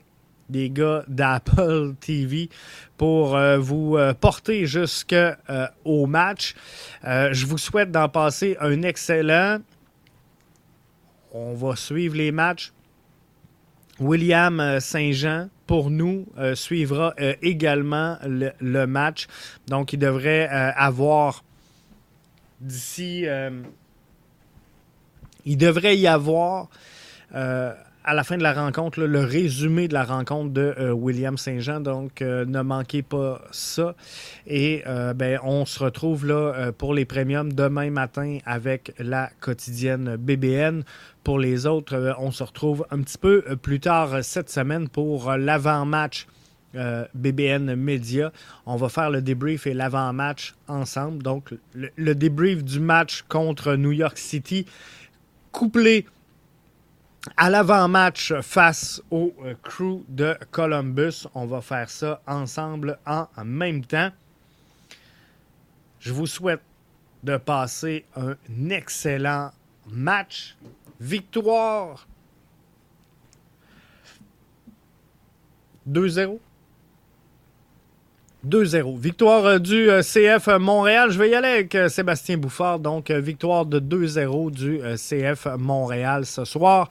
des 0.48 0.70
gars 0.70 1.04
d'Apple 1.10 1.96
TV 2.00 2.48
pour 2.96 3.38
vous 3.60 3.98
porter 4.22 4.66
jusqu'au 4.66 6.06
match. 6.08 6.56
je 7.04 7.46
vous 7.46 7.58
souhaite 7.58 7.92
d'en 7.92 8.08
passer 8.08 8.56
un 8.62 8.82
excellent 8.84 9.60
on 11.32 11.54
va 11.54 11.76
suivre 11.76 12.16
les 12.16 12.32
matchs. 12.32 12.72
William 14.00 14.60
euh, 14.60 14.80
Saint-Jean, 14.80 15.50
pour 15.66 15.90
nous, 15.90 16.28
euh, 16.38 16.56
suivra 16.56 17.14
euh, 17.20 17.34
également 17.42 18.18
le, 18.24 18.86
match. 18.86 19.28
Donc, 19.68 19.94
il 19.94 20.00
devrait 20.00 20.48
avoir 20.48 21.44
d'ici... 22.60 23.26
il 25.46 25.58
devrait 25.58 25.98
y 25.98 26.08
avoir 26.08 26.70
à 28.08 28.14
la 28.14 28.24
fin 28.24 28.38
de 28.38 28.44
la 28.44 28.54
rencontre, 28.54 29.02
le 29.02 29.20
résumé 29.20 29.90
de 29.90 29.94
la 29.94 30.06
rencontre 30.06 30.54
de 30.54 30.74
euh, 30.80 30.92
William 30.94 31.38
Saint-Jean. 31.38 31.82
Donc, 31.82 32.22
euh, 32.22 32.46
ne 32.46 32.62
manquez 32.62 33.02
pas 33.02 33.42
ça. 33.52 33.96
Et 34.48 34.82
euh, 34.88 35.14
ben, 35.14 35.40
on 35.44 35.66
se 35.66 35.84
retrouve 35.84 36.26
là 36.26 36.72
pour 36.78 36.94
les 36.94 37.04
premiums 37.04 37.52
demain 37.52 37.92
matin 37.92 38.38
avec 38.46 38.94
la 38.98 39.30
quotidienne 39.42 40.16
BBN. 40.16 40.84
Pour 41.26 41.38
les 41.38 41.66
autres, 41.66 42.16
on 42.18 42.32
se 42.32 42.44
retrouve 42.44 42.86
un 42.92 43.02
petit 43.02 43.18
peu 43.18 43.44
plus 43.62 43.82
tard 43.82 44.24
cette 44.24 44.50
semaine 44.50 44.88
pour 44.88 45.34
l'avant-match 45.34 46.28
BBN 47.14 47.76
Media. 47.76 48.32
On 48.66 48.78
va 48.78 48.88
faire 48.88 49.10
le 49.10 49.22
débrief 49.22 49.68
et 49.68 49.74
l'avant-match 49.74 50.56
ensemble. 50.70 51.24
Donc, 51.24 51.54
le, 51.74 51.90
le, 51.98 52.16
débrief 52.16 52.64
du 52.64 52.80
match 52.80 53.26
contre 53.28 53.76
New 53.76 53.92
York 53.92 54.18
City, 54.18 54.66
couplé 55.52 56.06
à 57.36 57.50
l'avant-match 57.50 58.34
face 58.42 59.02
au 59.12 59.34
crew 59.64 60.04
de 60.08 60.38
Columbus. 60.52 61.28
On 61.34 61.46
va 61.46 61.62
faire 61.62 61.90
ça 61.90 62.22
ensemble 62.28 62.98
en 63.06 63.28
même 63.44 63.84
temps. 63.84 64.12
Je 66.00 66.14
vous 66.14 66.28
souhaite 66.28 66.62
de 67.24 67.38
passer 67.38 68.06
un 68.16 68.36
excellent 68.70 69.52
match. 69.88 70.56
Victoire 71.00 72.08
2-0. 75.90 76.40
2-0. 78.48 78.98
Victoire 79.00 79.46
euh, 79.46 79.60
du 79.60 79.90
euh, 79.90 80.02
CF 80.02 80.48
Montréal. 80.60 81.12
Je 81.12 81.20
vais 81.20 81.30
y 81.30 81.36
aller 81.36 81.48
avec 81.48 81.76
euh, 81.76 81.90
Sébastien 81.90 82.38
Bouffard. 82.38 82.80
Donc, 82.80 83.12
victoire 83.12 83.66
de 83.66 83.80
2-0 83.80 84.52
du 84.52 84.80
CF 84.96 85.48
Montréal 85.58 86.26
ce 86.26 86.46
soir. 86.46 86.90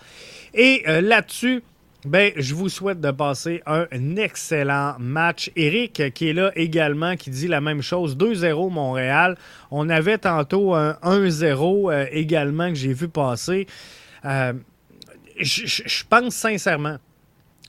Et 0.54 0.84
là-dessus, 0.86 1.62
ben, 2.06 2.32
je 2.36 2.54
vous 2.54 2.68
souhaite 2.68 3.00
de 3.00 3.10
passer 3.10 3.62
un 3.66 4.16
excellent 4.16 4.94
match. 5.00 5.50
Eric, 5.56 6.14
qui 6.14 6.28
est 6.28 6.32
là 6.32 6.52
également, 6.54 7.16
qui 7.16 7.30
dit 7.30 7.48
la 7.48 7.60
même 7.60 7.82
chose. 7.82 8.16
2-0 8.16 8.70
Montréal. 8.70 9.36
On 9.72 9.88
avait 9.88 10.18
tantôt 10.18 10.74
un 10.74 10.92
1-0 11.02 11.90
euh, 11.90 12.06
également 12.12 12.68
que 12.68 12.76
j'ai 12.76 12.92
vu 12.92 13.08
passer. 13.08 13.66
Euh, 14.24 14.52
je 15.38 16.04
pense 16.08 16.34
sincèrement, 16.34 16.98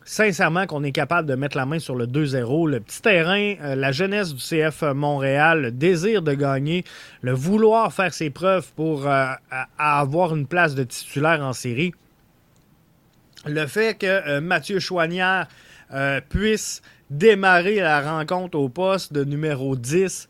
sincèrement 0.08 0.66
qu'on 0.66 0.84
est 0.84 0.92
capable 0.92 1.28
de 1.28 1.36
mettre 1.36 1.58
la 1.58 1.66
main 1.66 1.80
sur 1.80 1.96
le 1.96 2.08
2-0. 2.08 2.70
Le 2.70 2.80
petit 2.80 3.02
terrain, 3.02 3.56
euh, 3.62 3.76
la 3.76 3.92
jeunesse 3.92 4.34
du 4.34 4.42
CF 4.42 4.82
Montréal, 4.82 5.62
le 5.62 5.72
désir 5.72 6.22
de 6.22 6.34
gagner, 6.34 6.84
le 7.22 7.34
vouloir 7.34 7.94
faire 7.94 8.14
ses 8.14 8.30
preuves 8.30 8.72
pour 8.76 9.08
avoir 9.78 10.36
une 10.36 10.48
place 10.48 10.76
de 10.76 10.84
titulaire 10.84 11.44
en 11.44 11.54
série 11.54 11.94
le 13.48 13.68
fait 13.68 13.98
que 13.98 14.06
euh, 14.06 14.42
Mathieu 14.42 14.80
Chouanière 14.80 15.48
euh, 15.94 16.22
puisse 16.30 16.82
démarrer 17.10 17.76
la 17.76 18.02
rencontre 18.02 18.58
au 18.58 18.70
poste 18.70 19.14
de 19.14 19.24
numéro 19.24 19.76
10, 19.76 20.28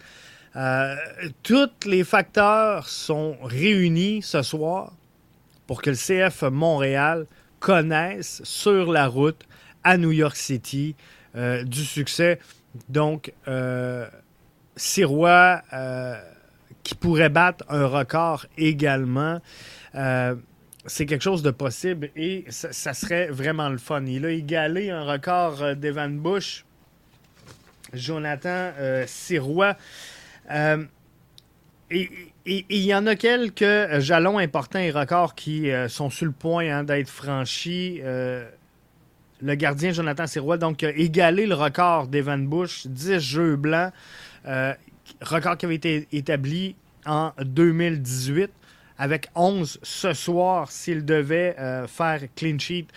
euh, 0.55 0.95
tous 1.43 1.69
les 1.85 2.03
facteurs 2.03 2.87
sont 2.87 3.35
réunis 3.43 4.21
ce 4.21 4.41
soir 4.41 4.93
pour 5.65 5.81
que 5.81 5.89
le 5.89 5.95
CF 5.95 6.43
Montréal 6.43 7.25
connaisse 7.59 8.41
sur 8.43 8.91
la 8.91 9.07
route 9.07 9.43
à 9.87 9.97
New 9.97 10.11
York 10.11 10.35
City 10.35 10.95
du 11.35 11.85
succès. 11.85 12.39
Donc, 12.89 13.33
Sirois 14.75 15.61
qui 16.83 16.95
pourrait 16.95 17.29
battre 17.29 17.65
un 17.69 17.85
record 17.85 18.45
également 18.57 19.39
c'est 20.87 21.05
quelque 21.05 21.21
chose 21.21 21.43
de 21.43 21.51
possible 21.51 22.09
et 22.15 22.45
ça, 22.49 22.93
serait 22.93 23.27
vraiment 23.27 23.69
le 23.69 23.77
fun. 23.77 24.03
Il 24.05 24.25
a 24.25 24.31
égalé 24.31 24.89
un 24.89 25.03
record 25.03 25.61
euh, 25.61 25.75
d'Evan 25.75 26.17
Bush, 26.17 26.65
Jonathan 27.93 28.71
euh, 28.79 29.03
Sirois. 29.05 29.75
Euh, 30.49 30.83
et 31.91 32.09
il 32.45 32.81
y 32.81 32.93
en 32.93 33.05
a 33.07 33.15
quelques 33.15 33.99
jalons 33.99 34.37
importants 34.37 34.79
et 34.79 34.91
records 34.91 35.35
qui 35.35 35.69
sont 35.87 36.09
sur 36.09 36.25
le 36.25 36.33
point 36.33 36.69
hein, 36.69 36.83
d'être 36.83 37.09
franchis. 37.09 38.01
Le 39.41 39.55
gardien 39.55 39.91
Jonathan 39.91 40.27
Sirois, 40.27 40.57
donc, 40.57 40.83
a 40.83 40.89
égalé 40.89 41.45
le 41.45 41.55
record 41.55 42.07
d'Evan 42.07 42.47
Bush, 42.47 42.87
10 42.87 43.19
jeux 43.19 43.55
blancs, 43.55 43.91
record 45.21 45.57
qui 45.57 45.65
avait 45.65 45.75
été 45.75 46.07
établi 46.11 46.75
en 47.05 47.31
2018 47.41 48.51
avec 48.97 49.29
11 49.35 49.79
ce 49.83 50.13
soir 50.13 50.71
s'il 50.71 51.05
devait 51.05 51.55
euh, 51.59 51.87
faire 51.87 52.21
clean 52.35 52.57
sheet. 52.59 52.87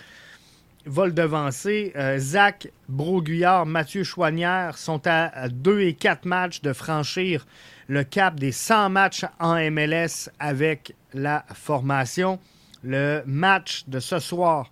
Va 0.85 1.05
le 1.05 1.11
devancer. 1.11 1.93
Euh, 1.95 2.17
Zach 2.17 2.67
Broguillard, 2.89 3.67
Mathieu 3.67 4.03
Chouanière 4.03 4.77
sont 4.79 5.01
à 5.05 5.47
2 5.47 5.81
et 5.81 5.93
4 5.93 6.25
matchs 6.25 6.61
de 6.61 6.73
franchir 6.73 7.45
le 7.87 8.03
cap 8.03 8.39
des 8.39 8.51
100 8.51 8.89
matchs 8.89 9.25
en 9.39 9.55
MLS 9.69 10.29
avec 10.39 10.95
la 11.13 11.45
formation. 11.53 12.39
Le 12.83 13.21
match 13.27 13.83
de 13.87 13.99
ce 13.99 14.17
soir 14.17 14.71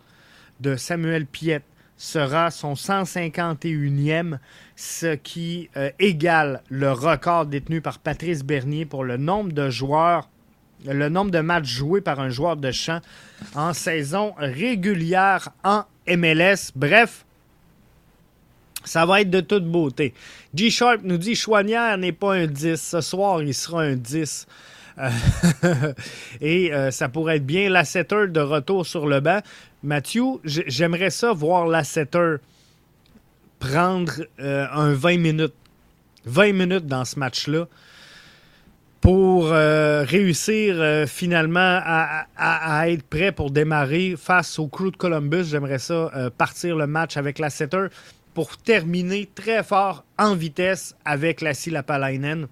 de 0.59 0.75
Samuel 0.75 1.25
Piette 1.25 1.63
sera 1.97 2.49
son 2.49 2.73
151e, 2.73 4.39
ce 4.75 5.15
qui 5.15 5.69
euh, 5.75 5.89
égale 5.99 6.63
le 6.69 6.91
record 6.91 7.45
détenu 7.45 7.81
par 7.81 7.99
Patrice 7.99 8.43
Bernier 8.43 8.85
pour 8.85 9.03
le 9.03 9.17
nombre 9.17 9.51
de 9.51 9.69
joueurs 9.69 10.29
le 10.85 11.09
nombre 11.09 11.31
de 11.31 11.39
matchs 11.39 11.67
joués 11.67 12.01
par 12.01 12.19
un 12.19 12.29
joueur 12.29 12.55
de 12.55 12.71
champ 12.71 13.01
en 13.55 13.73
saison 13.73 14.33
régulière 14.37 15.49
en 15.63 15.83
MLS. 16.07 16.71
Bref, 16.75 17.25
ça 18.85 19.05
va 19.05 19.21
être 19.21 19.29
de 19.29 19.41
toute 19.41 19.69
beauté. 19.69 20.13
G-Sharp 20.53 21.01
nous 21.03 21.17
dit 21.17 21.35
Chouanière 21.35 21.97
n'est 21.97 22.13
pas 22.13 22.35
un 22.35 22.47
10. 22.47 22.81
Ce 22.81 23.01
soir, 23.01 23.41
il 23.43 23.53
sera 23.53 23.83
un 23.83 23.95
10. 23.95 24.47
Et 26.41 26.73
euh, 26.73 26.91
ça 26.91 27.09
pourrait 27.09 27.37
être 27.37 27.45
bien 27.45 27.69
Lasseter 27.69 28.27
de 28.27 28.39
retour 28.39 28.85
sur 28.85 29.07
le 29.07 29.19
banc. 29.19 29.39
Mathieu, 29.83 30.23
j'aimerais 30.43 31.09
ça 31.09 31.31
voir 31.31 31.67
Lasseter 31.67 32.35
prendre 33.59 34.13
euh, 34.39 34.67
un 34.71 34.93
20 34.93 35.17
minutes. 35.17 35.53
20 36.25 36.53
minutes 36.53 36.85
dans 36.85 37.05
ce 37.05 37.17
match-là 37.17 37.65
pour 38.99 39.47
euh, 39.47 40.03
réussir 40.03 41.07
finalement 41.07 41.79
à, 41.85 42.89
être 42.89 43.03
prêt 43.03 43.31
pour 43.31 43.51
démarrer 43.51 44.15
face 44.17 44.59
au 44.59 44.67
crew 44.67 44.91
de 44.91 44.97
Columbus. 44.97 45.45
J'aimerais 45.45 45.79
ça 45.79 46.11
partir 46.37 46.75
le 46.75 46.85
match 46.85 47.15
avec 47.15 47.39
la 47.39 47.49
setter 47.49 47.87
pour 48.33 48.57
terminer 48.57 49.29
très 49.33 49.63
fort 49.63 50.03
en 50.17 50.35
vitesse 50.35 50.95
avec 51.05 51.39
la 51.39 51.53
Lapalainen. 51.67 52.47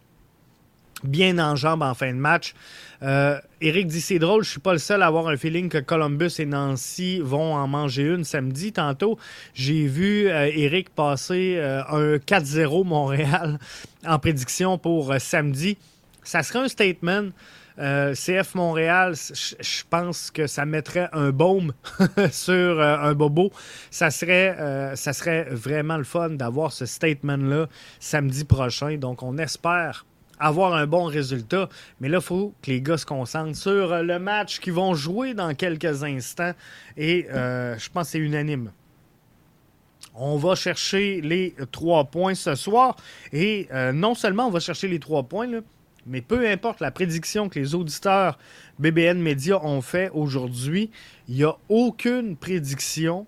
Bien 1.03 1.37
en 1.37 1.55
jambes 1.55 1.83
en 1.83 1.93
fin 1.93 2.11
de 2.11 2.17
match. 2.17 2.55
Eric 3.61 3.87
dit 3.87 4.01
c'est 4.01 4.17
drôle, 4.17 4.43
je 4.43 4.49
suis 4.49 4.59
pas 4.59 4.73
le 4.73 4.79
seul 4.79 5.03
à 5.03 5.05
avoir 5.05 5.27
un 5.27 5.37
feeling 5.37 5.69
que 5.69 5.77
Columbus 5.77 6.31
et 6.39 6.45
Nancy 6.47 7.19
vont 7.19 7.53
en 7.53 7.67
manger 7.67 8.03
une 8.03 8.23
samedi. 8.23 8.73
Tantôt, 8.73 9.19
j'ai 9.53 9.85
vu 9.85 10.25
Eric 10.27 10.89
passer 10.89 11.59
un 11.59 12.15
4-0 12.17 12.83
Montréal 12.83 13.59
en 14.07 14.17
prédiction 14.17 14.79
pour 14.79 15.13
samedi 15.19 15.77
ça 16.27 16.43
serait 16.43 16.59
un 16.59 16.67
statement. 16.67 17.29
Euh, 17.79 18.15
CF 18.15 18.55
Montréal, 18.55 19.13
je 19.15 19.83
pense 19.87 20.31
que 20.31 20.47
ça 20.47 20.65
mettrait 20.65 21.09
un 21.13 21.29
baume 21.29 21.73
sur 22.31 22.53
euh, 22.53 22.97
un 22.97 23.13
bobo. 23.13 23.51
Ça 23.91 24.09
serait, 24.09 24.57
euh, 24.59 24.95
ça 24.95 25.13
serait 25.13 25.47
vraiment 25.51 25.97
le 25.97 26.03
fun 26.03 26.31
d'avoir 26.31 26.73
ce 26.73 26.87
statement-là 26.87 27.67
samedi 27.99 28.45
prochain. 28.45 28.97
Donc, 28.97 29.21
on 29.21 29.37
espère 29.37 30.05
avoir 30.39 30.73
un 30.73 30.87
bon 30.87 31.05
résultat. 31.05 31.69
Mais 31.99 32.09
là, 32.09 32.17
il 32.19 32.23
faut 32.23 32.53
que 32.61 32.71
les 32.71 32.81
gars 32.81 32.97
se 32.97 33.05
concentrent 33.05 33.57
sur 33.57 34.03
le 34.03 34.19
match 34.19 34.59
qu'ils 34.59 34.73
vont 34.73 34.93
jouer 34.93 35.33
dans 35.33 35.53
quelques 35.55 36.03
instants. 36.03 36.53
Et 36.95 37.27
je 37.29 37.89
pense 37.89 38.07
que 38.07 38.11
c'est 38.11 38.19
unanime. 38.19 38.71
On 40.19 40.37
va 40.37 40.55
chercher 40.55 41.21
les 41.21 41.55
trois 41.71 42.05
points 42.05 42.35
ce 42.35 42.55
soir. 42.55 42.95
Et 43.33 43.67
non 43.93 44.15
seulement 44.15 44.47
on 44.47 44.51
va 44.51 44.59
chercher 44.59 44.87
les 44.87 44.99
trois 44.99 45.23
points, 45.23 45.47
mais 46.05 46.21
peu 46.21 46.47
importe 46.47 46.79
la 46.79 46.91
prédiction 46.91 47.49
que 47.49 47.59
les 47.59 47.75
auditeurs 47.75 48.39
BBN 48.79 49.19
Media 49.19 49.63
ont 49.65 49.81
fait 49.81 50.09
aujourd'hui, 50.13 50.89
il 51.27 51.35
n'y 51.35 51.43
a 51.43 51.55
aucune 51.67 52.37
prédiction 52.37 53.27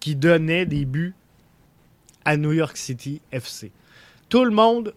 qui 0.00 0.14
donnait 0.14 0.66
des 0.66 0.84
buts 0.84 1.14
à 2.26 2.36
New 2.36 2.52
York 2.52 2.76
City 2.76 3.22
FC. 3.32 3.72
Tout 4.28 4.44
le 4.44 4.50
monde 4.50 4.94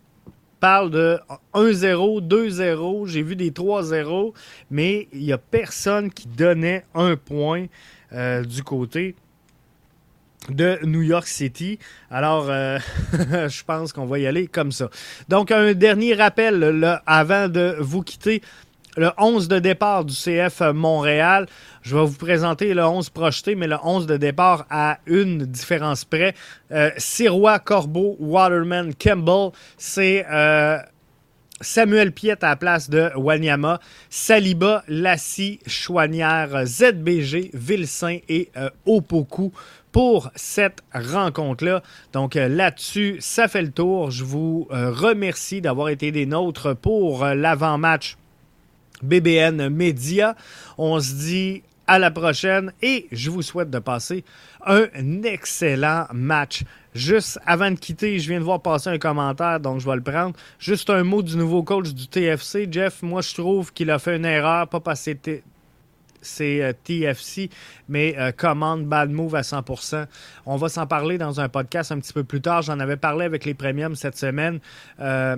parle 0.60 0.92
de 0.92 1.20
1-0, 1.54 2.28
2-0, 2.28 3.08
j'ai 3.08 3.24
vu 3.24 3.36
des 3.36 3.52
3-0, 3.52 4.34
mais 4.72 5.08
il 5.14 5.20
n'y 5.20 5.34
a 5.34 5.38
personne 5.38 6.12
qui 6.12 6.28
donnait 6.28 6.84
un 6.94 7.16
point 7.16 7.68
euh, 8.14 8.44
du 8.44 8.64
côté 8.64 9.16
de 10.50 10.80
New 10.84 11.02
York 11.02 11.28
City. 11.28 11.78
Alors, 12.10 12.50
euh, 12.50 12.80
je 13.12 13.64
pense 13.64 13.92
qu'on 13.92 14.06
va 14.06 14.20
y 14.20 14.28
aller 14.28 14.48
comme 14.48 14.72
ça. 14.72 14.90
Donc, 15.28 15.52
un 15.52 15.74
dernier 15.74 16.14
rappel 16.14 17.02
avant 17.06 17.50
de 17.50 17.76
vous 17.80 18.02
quitter. 18.02 18.42
Le 18.98 19.12
11 19.20 19.48
de 19.48 19.60
départ 19.60 20.06
du 20.06 20.16
CF 20.16 20.62
Montréal. 20.74 21.46
Je 21.84 21.96
vais 21.96 22.04
vous 22.04 22.18
présenter 22.18 22.74
le 22.74 22.84
11 22.84 23.12
projeté, 23.12 23.54
mais 23.54 23.68
le 23.68 23.78
11 23.84 24.08
de 24.08 24.18
départ 24.18 24.66
à 24.72 24.98
une 25.06 25.46
différence 25.46 26.04
près. 26.04 26.34
Euh, 26.72 26.90
Sirois, 26.98 27.60
Corbeau, 27.60 28.16
Waterman, 28.20 28.96
Campbell. 28.96 29.52
C'est 29.78 30.26
euh, 30.32 30.80
Samuel 31.62 32.12
Piet 32.12 32.44
à 32.44 32.50
la 32.50 32.56
place 32.56 32.90
de 32.90 33.12
Wanyama, 33.16 33.80
Saliba, 34.10 34.84
Lassie, 34.88 35.60
Chouanière, 35.68 36.66
ZBG, 36.66 37.52
Vilsain 37.54 38.18
et 38.28 38.50
Opoku 38.88 39.54
pour 39.92 40.32
cette 40.34 40.80
rencontre-là. 40.92 41.84
Donc 42.14 42.34
là-dessus, 42.34 43.18
ça 43.20 43.48
fait 43.48 43.62
le 43.62 43.72
tour. 43.72 44.10
Je 44.10 44.24
vous 44.24 44.68
remercie 44.72 45.62
d'avoir 45.62 45.90
été 45.90 46.12
des 46.12 46.26
nôtres 46.26 46.76
pour 46.76 47.26
l'avant-match 47.26 48.18
BBN 49.04 49.70
Média. 49.70 50.36
On 50.78 51.00
se 51.00 51.14
dit 51.14 51.64
à 51.88 52.00
la 52.00 52.12
prochaine 52.12 52.74
et 52.82 53.08
je 53.12 53.30
vous 53.30 53.42
souhaite 53.42 53.70
de 53.70 53.80
passer 53.80 54.24
un 54.66 54.88
excellent 55.24 56.06
match. 56.14 56.64
Juste 56.94 57.40
avant 57.46 57.72
de 57.72 57.76
quitter, 57.76 58.20
je 58.20 58.28
viens 58.28 58.40
de 58.40 58.44
voir 58.44 58.62
passer 58.62 58.90
un 58.90 58.98
commentaire, 58.98 59.60
donc 59.60 59.80
je 59.80 59.90
vais 59.90 59.96
le 59.96 60.04
prendre. 60.04 60.36
Juste 60.60 60.90
un 60.90 61.04
mot 61.04 61.22
du 61.22 61.38
nouveau 61.38 61.64
coach 61.64 61.94
du 61.94 62.08
TFC. 62.08 62.68
Jeff, 62.70 63.02
moi 63.04 63.22
je 63.22 63.34
trouve 63.34 63.72
qu'il 63.72 63.90
a 63.92 64.00
fait 64.00 64.18
une 64.18 64.26
erreur, 64.26 64.68
pas 64.68 64.80
passer 64.80 65.16
c'est 66.22 66.62
euh, 66.62 66.74
TFC, 66.84 67.50
mais 67.88 68.16
euh, 68.18 68.32
commande 68.32 68.86
bad 68.86 69.10
move 69.10 69.36
à 69.36 69.42
100%. 69.42 70.06
On 70.46 70.58
va 70.58 70.70
s'en 70.70 70.88
parler 70.88 71.18
dans 71.18 71.40
un 71.40 71.50
podcast 71.50 71.92
un 71.92 72.00
petit 72.00 72.14
peu 72.14 72.24
plus 72.24 72.42
tard. 72.42 72.64
J'en 72.64 72.80
avais 72.80 72.98
parlé 72.98 73.26
avec 73.26 73.46
les 73.46 73.54
premiums 73.54 73.96
cette 73.96 74.18
semaine. 74.18 74.60
Euh, 75.00 75.38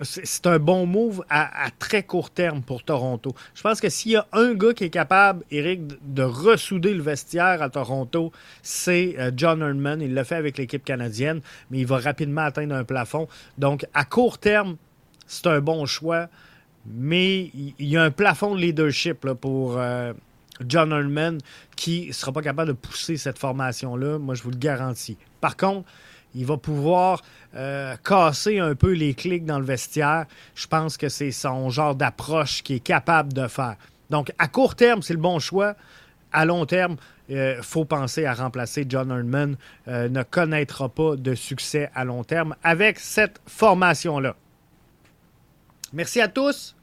c'est 0.00 0.46
un 0.46 0.58
bon 0.58 0.86
move 0.86 1.24
à, 1.28 1.70
très 1.78 2.02
court 2.02 2.30
terme 2.30 2.62
pour 2.62 2.84
Toronto. 2.84 3.34
Je 3.54 3.62
pense 3.62 3.80
que 3.80 3.88
s'il 3.88 4.12
y 4.12 4.16
a 4.16 4.26
un 4.32 4.54
gars 4.54 4.72
qui 4.72 4.84
est 4.84 4.90
capable, 4.90 5.44
Eric, 5.50 5.82
de 6.02 6.22
ressouder 6.22 6.94
le 6.94 7.02
vestiaire 7.02 7.62
à 7.62 7.68
Toronto, 7.68 8.32
c'est 8.62 9.16
euh, 9.18 9.32
John 9.36 9.60
Herdman. 9.60 10.00
Il 10.00 10.14
l'a 10.14 10.24
fait 10.24 10.36
avec 10.36 10.58
l'équipe 10.58 10.84
canadienne, 10.84 11.40
mais 11.70 11.78
il 11.78 11.86
va 11.86 11.98
rapidement 11.98 12.42
atteindre 12.42 12.74
un 12.74 12.84
plafond. 12.84 13.28
Donc, 13.58 13.86
à 13.94 14.04
court 14.04 14.38
terme, 14.38 14.76
c'est 15.26 15.46
un 15.48 15.60
bon 15.60 15.84
choix, 15.84 16.28
mais 16.86 17.50
il 17.54 17.74
y 17.78 17.96
a 17.96 18.02
un 18.02 18.10
plafond 18.10 18.54
de 18.54 18.60
leadership 18.60 19.26
pour 19.34 19.78
euh, 19.78 20.12
John 20.66 20.92
Herdman 20.92 21.38
qui 21.76 22.08
ne 22.08 22.12
sera 22.12 22.32
pas 22.32 22.42
capable 22.42 22.68
de 22.68 22.76
pousser 22.76 23.16
cette 23.16 23.38
formation-là. 23.38 24.18
Moi, 24.18 24.34
je 24.34 24.42
vous 24.42 24.50
le 24.50 24.56
garantis. 24.56 25.16
Par 25.40 25.56
contre, 25.56 25.88
il 26.38 26.46
va 26.46 26.56
pouvoir 26.56 27.22
euh, 27.56 27.96
casser 28.04 28.60
un 28.60 28.74
peu 28.76 28.92
les 28.92 29.12
clics 29.12 29.44
dans 29.44 29.58
le 29.58 29.64
vestiaire. 29.64 30.26
Je 30.54 30.66
pense 30.68 30.96
que 30.96 31.08
c'est 31.08 31.32
son 31.32 31.68
genre 31.68 31.96
d'approche 31.96 32.62
qu'il 32.62 32.76
est 32.76 32.80
capable 32.80 33.32
de 33.32 33.48
faire. 33.48 33.74
Donc, 34.08 34.32
à 34.38 34.46
court 34.46 34.76
terme, 34.76 35.02
c'est 35.02 35.14
le 35.14 35.20
bon 35.20 35.40
choix. 35.40 35.74
À 36.32 36.44
long 36.44 36.64
terme, 36.64 36.96
il 37.28 37.36
euh, 37.36 37.62
faut 37.62 37.84
penser 37.84 38.24
à 38.24 38.34
remplacer 38.34 38.86
John 38.88 39.10
Herdman. 39.10 39.56
Euh, 39.88 40.08
ne 40.08 40.22
connaîtra 40.22 40.88
pas 40.88 41.16
de 41.16 41.34
succès 41.34 41.90
à 41.94 42.04
long 42.04 42.22
terme 42.22 42.54
avec 42.62 43.00
cette 43.00 43.40
formation-là. 43.46 44.36
Merci 45.92 46.20
à 46.20 46.28
tous. 46.28 46.76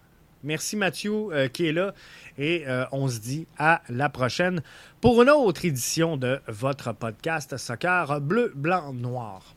Merci 0.46 0.76
Mathieu 0.76 1.48
qui 1.54 1.68
est 1.68 1.74
là. 1.74 1.94
Et 2.38 2.66
on 2.92 3.08
se 3.08 3.20
dit 3.20 3.48
à 3.58 3.82
la 3.90 4.10
prochaine 4.10 4.62
pour 5.02 5.22
une 5.22 5.30
autre 5.30 5.66
édition 5.66 6.18
de 6.18 6.40
votre 6.48 6.94
podcast 6.94 7.58
Soccer 7.58 8.22
Bleu, 8.22 8.52
Blanc, 8.56 8.94
Noir. 8.94 9.55